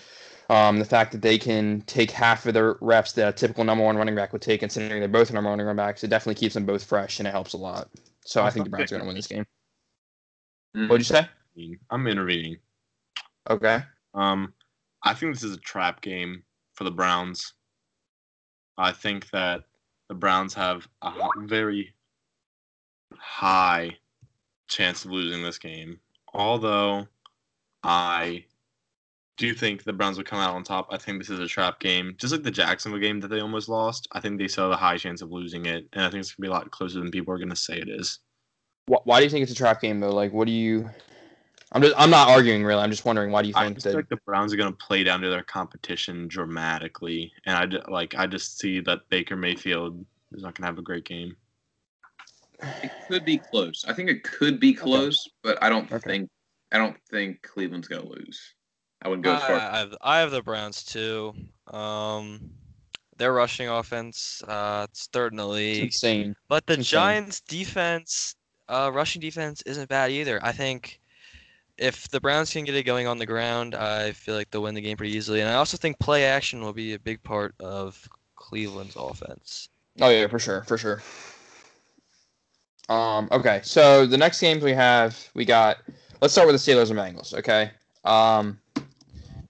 [0.50, 3.84] Um, the fact that they can take half of their reps that a typical number
[3.84, 6.54] one running back would take, considering they're both number one running backs, it definitely keeps
[6.54, 7.90] them both fresh, and it helps a lot.
[8.26, 9.46] So I think the Browns are going to win this game.
[10.76, 10.90] Mhm.
[10.90, 11.30] What'd you say?
[11.90, 12.58] I'm intervening.
[13.50, 13.84] Okay.
[14.14, 14.54] Um,
[15.04, 17.54] I think this is a trap game for the Browns.
[18.78, 19.64] I think that
[20.10, 21.94] the Browns have a very
[23.18, 23.98] high
[24.68, 26.00] chance of losing this game.
[26.34, 27.08] Although
[27.84, 28.46] I
[29.38, 30.88] do think the Browns will come out on top.
[30.92, 33.70] I think this is a trap game, just like the Jacksonville game that they almost
[33.70, 34.08] lost.
[34.12, 36.34] I think they still have a high chance of losing it, and I think it's
[36.34, 38.20] gonna be a lot closer than people are gonna say it is.
[38.88, 40.14] Wh- Why do you think it's a trap game though?
[40.14, 40.90] Like, what do you?
[41.72, 42.82] I'm just I'm not arguing really.
[42.82, 43.92] I'm just wondering why do you I think just that?
[43.92, 47.66] feel like the Browns are going to play down to their competition dramatically, and I
[47.66, 51.06] ju- like I just see that Baker Mayfield is not going to have a great
[51.06, 51.36] game.
[52.82, 53.84] It could be close.
[53.88, 56.10] I think it could be close, but I don't Okay.
[56.12, 56.30] think
[56.72, 58.54] I don't think Cleveland's gonna lose.
[59.02, 59.56] I wouldn't go as I, far.
[59.58, 61.34] I have, I have the Browns too.
[61.72, 62.52] Um,
[63.18, 65.84] their rushing offense, uh, it's third in the It's league.
[65.84, 66.36] insane.
[66.48, 66.84] But the insane.
[67.00, 68.36] Giants' defense,
[68.68, 70.40] uh, rushing defense, isn't bad either.
[70.44, 71.00] I think
[71.78, 74.76] if the Browns can get it going on the ground, I feel like they'll win
[74.76, 75.42] the game pretty easily.
[75.42, 79.70] And I also think play action will be a big part of Cleveland's offense.
[80.02, 81.02] Oh yeah, for sure, for sure.
[82.90, 83.28] Um.
[83.32, 85.78] Okay, so the next games we have, we got.
[86.22, 87.34] Let's start with the Steelers and Bengals.
[87.34, 87.72] Okay.
[88.04, 88.60] Um,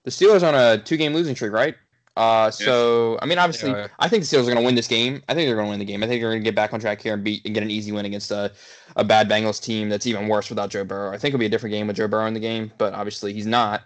[0.03, 1.75] the Steelers on a two-game losing streak, right?
[2.17, 3.91] Uh, so I mean, obviously, are.
[3.99, 5.21] I think the Steelers are going to win this game.
[5.27, 6.01] I think they're going to win the game.
[6.01, 7.69] I think they're going to get back on track here and beat and get an
[7.69, 8.51] easy win against a,
[8.95, 11.09] a bad Bengals team that's even worse without Joe Burrow.
[11.13, 13.33] I think it'll be a different game with Joe Burrow in the game, but obviously
[13.33, 13.81] he's not.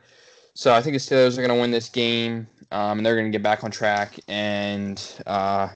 [0.53, 3.31] So I think the Steelers are going to win this game, um, and they're going
[3.31, 5.69] to get back on track, and uh,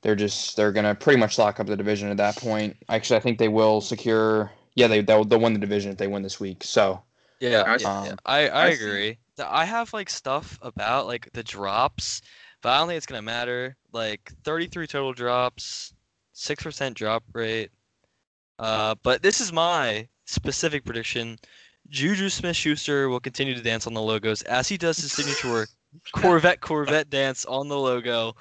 [0.00, 2.76] they're just they're going to pretty much lock up the division at that point.
[2.88, 4.50] Actually, I think they will secure.
[4.74, 6.64] Yeah, they they'll, they'll win the division if they win this week.
[6.64, 7.02] So
[7.40, 8.10] Yeah, I- yeah, yeah.
[8.10, 9.18] Um, I, I, I agree.
[9.36, 12.22] Th- I have like stuff about like the drops,
[12.62, 13.76] but I don't think it's gonna matter.
[13.92, 15.94] Like 33 total drops,
[16.32, 17.70] six percent drop rate.
[18.58, 21.38] Uh, but this is my specific prediction:
[21.88, 25.50] Juju Smith Schuster will continue to dance on the logos as he does his signature
[25.50, 25.68] work,
[26.12, 28.34] Corvette Corvette dance on the logo.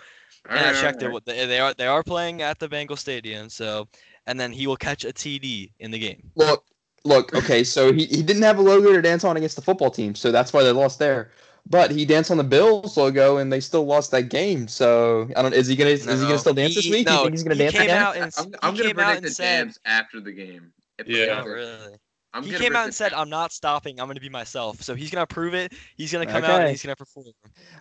[0.50, 1.16] All and I right, all checked right.
[1.16, 1.26] it.
[1.26, 3.88] They, they are they are playing at the Bengal Stadium, so
[4.28, 6.32] and then he will catch a TD in the game.
[6.36, 6.66] Look,
[7.04, 7.34] look.
[7.42, 10.16] Okay, so he, he didn't have a logo to dance on against the football team,
[10.16, 11.32] so that's why they lost there.
[11.70, 14.68] But he danced on the Bills logo, and they still lost that game.
[14.68, 15.54] So I don't.
[15.54, 17.06] Is he gonna is he gonna still dance this week?
[17.08, 17.98] no, you think he's gonna he dance came again?
[18.02, 20.74] out and I'm, I'm gonna came out predict and the said, dance after the game.
[21.06, 21.26] Yeah.
[21.26, 21.98] Bills "Oh, are- really?"
[22.34, 24.00] I'm he came out and said, "I'm not stopping.
[24.00, 25.74] I'm going to be myself." So he's going to prove it.
[25.98, 27.28] He's going to come out and he's going to perform.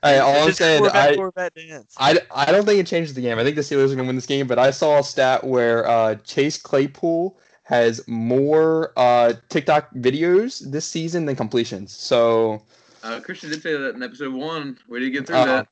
[0.03, 1.95] All right, all I'm saying, Corvette, I, Corvette dance.
[1.99, 3.39] I, I don't think it changes the game.
[3.39, 4.49] I think the Steelers are gonna win this game.
[4.49, 7.39] But I saw a stat where uh, Chase Claypool
[7.71, 11.93] has more uh, TikTok videos this season than completions.
[11.97, 12.63] So
[13.05, 14.77] Uh, Christian did say that in episode one.
[14.89, 15.69] We did you get through Uh, that.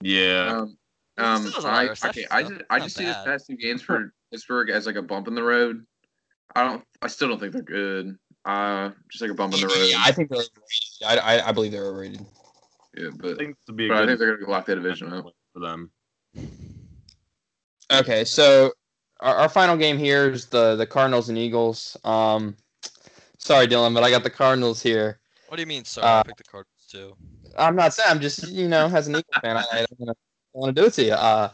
[0.00, 0.56] Yeah.
[0.62, 0.78] Um,
[1.18, 3.26] um, still a lot I, of okay, I just, I just see this bad.
[3.26, 5.84] past two games for Pittsburgh as like a bump in the road.
[6.54, 8.16] I don't, I still don't think they're good.
[8.46, 9.88] Uh, just like a bump in the road.
[9.90, 11.22] yeah, I think they're overrated.
[11.22, 12.24] I, I, I believe they're overrated.
[12.96, 15.26] Yeah, I but, think be but I think they're gonna lock that division up.
[15.52, 15.90] for them.
[17.92, 18.72] Okay, so
[19.20, 21.96] our, our final game here is the the Cardinals and Eagles.
[22.04, 22.56] Um,
[23.38, 25.20] sorry, Dylan, but I got the Cardinals here.
[25.48, 25.84] What do you mean?
[25.84, 27.16] Sorry, Uh, I picked the Cardinals too.
[27.58, 30.16] I'm not saying I'm just you know as an Eagle fan, I, I don't
[30.52, 31.12] want to do it to you.
[31.12, 31.50] Uh,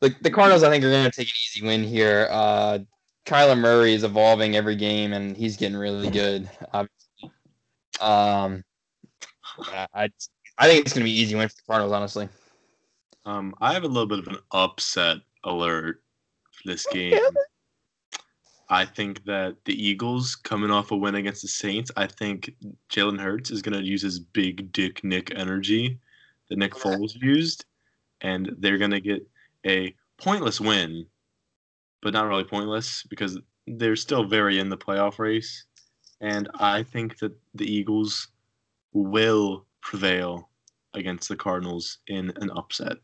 [0.00, 2.28] the the Cardinals I think are going to take an easy win here.
[2.30, 2.80] Uh,
[3.24, 6.50] Kyler Murray is evolving every game and he's getting really good.
[6.72, 7.30] Obviously,
[8.00, 8.64] um,
[9.58, 10.08] I I,
[10.58, 12.28] I think it's going to be an easy win for the Cardinals, honestly.
[13.24, 16.02] Um, I have a little bit of an upset alert
[16.62, 17.18] for this game.
[18.68, 22.54] I think that the Eagles coming off a win against the Saints, I think
[22.88, 25.98] Jalen Hurts is going to use his big dick Nick energy
[26.48, 27.66] that Nick Foles used,
[28.22, 29.26] and they're going to get
[29.66, 31.04] a pointless win,
[32.00, 35.66] but not really pointless because they're still very in the playoff race.
[36.22, 38.28] And I think that the Eagles
[38.92, 40.48] will prevail
[40.94, 42.96] against the Cardinals in an upset.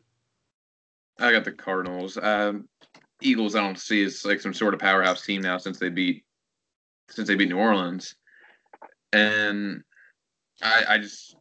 [1.19, 2.17] I got the Cardinals.
[2.17, 2.69] Um,
[3.21, 6.25] Eagles, I don't see as like some sort of powerhouse team now since they beat
[7.11, 8.15] since they beat New Orleans,
[9.13, 9.83] and
[10.63, 11.37] I, I just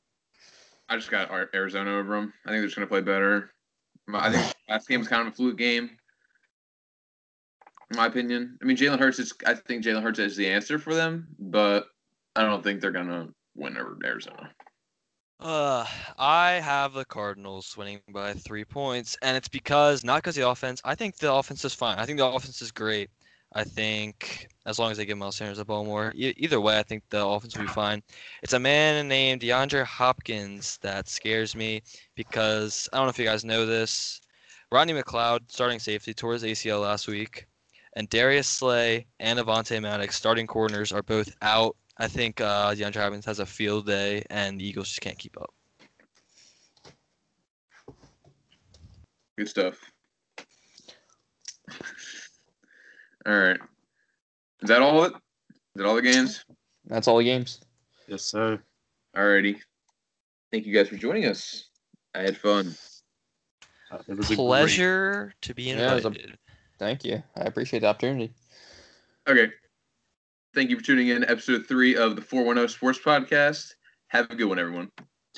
[0.90, 2.34] I just got Arizona over them.
[2.46, 3.52] I think they're just gonna play better.
[4.14, 5.90] I think last game was kind of a fluke game,
[7.92, 8.58] in my opinion.
[8.62, 9.34] I mean, Jalen Hurts is.
[9.46, 11.88] I think Jalen Hurts is the answer for them, but
[12.36, 14.52] I don't think they're gonna win over Arizona.
[15.40, 15.86] Uh,
[16.18, 20.82] I have the Cardinals winning by three points, and it's because not because the offense.
[20.84, 22.00] I think the offense is fine.
[22.00, 23.10] I think the offense is great.
[23.54, 26.80] I think as long as they give Miles Sanders the ball more, e- either way,
[26.80, 28.02] I think the offense will be fine.
[28.44, 31.82] It's a man named DeAndre Hopkins that scares me
[32.16, 34.22] because I don't know if you guys know this.
[34.72, 37.46] Rodney McLeod, starting safety, tore his ACL last week,
[37.96, 42.96] and Darius Slay and Avonte Maddox, starting corners, are both out I think uh, DeAndre
[43.02, 45.52] Hopkins has a field day, and the Eagles just can't keep up.
[49.38, 49.80] Good stuff.
[53.26, 53.60] All right.
[54.62, 55.16] Is that all of it?
[55.16, 56.44] Is that all the games?
[56.86, 57.62] That's all the games.
[58.08, 58.60] Yes, sir.
[59.16, 59.60] Alrighty.
[60.52, 61.66] Thank you guys for joining us.
[62.16, 62.74] I had fun.
[63.92, 66.38] Uh, it was a great- Pleasure to be Yeah, a- invited.
[66.80, 67.22] Thank you.
[67.36, 68.34] I appreciate the opportunity.
[69.28, 69.52] Okay.
[70.58, 73.76] Thank you for tuning in episode three of the 410 Sports Podcast.
[74.08, 74.90] Have a good one, everyone.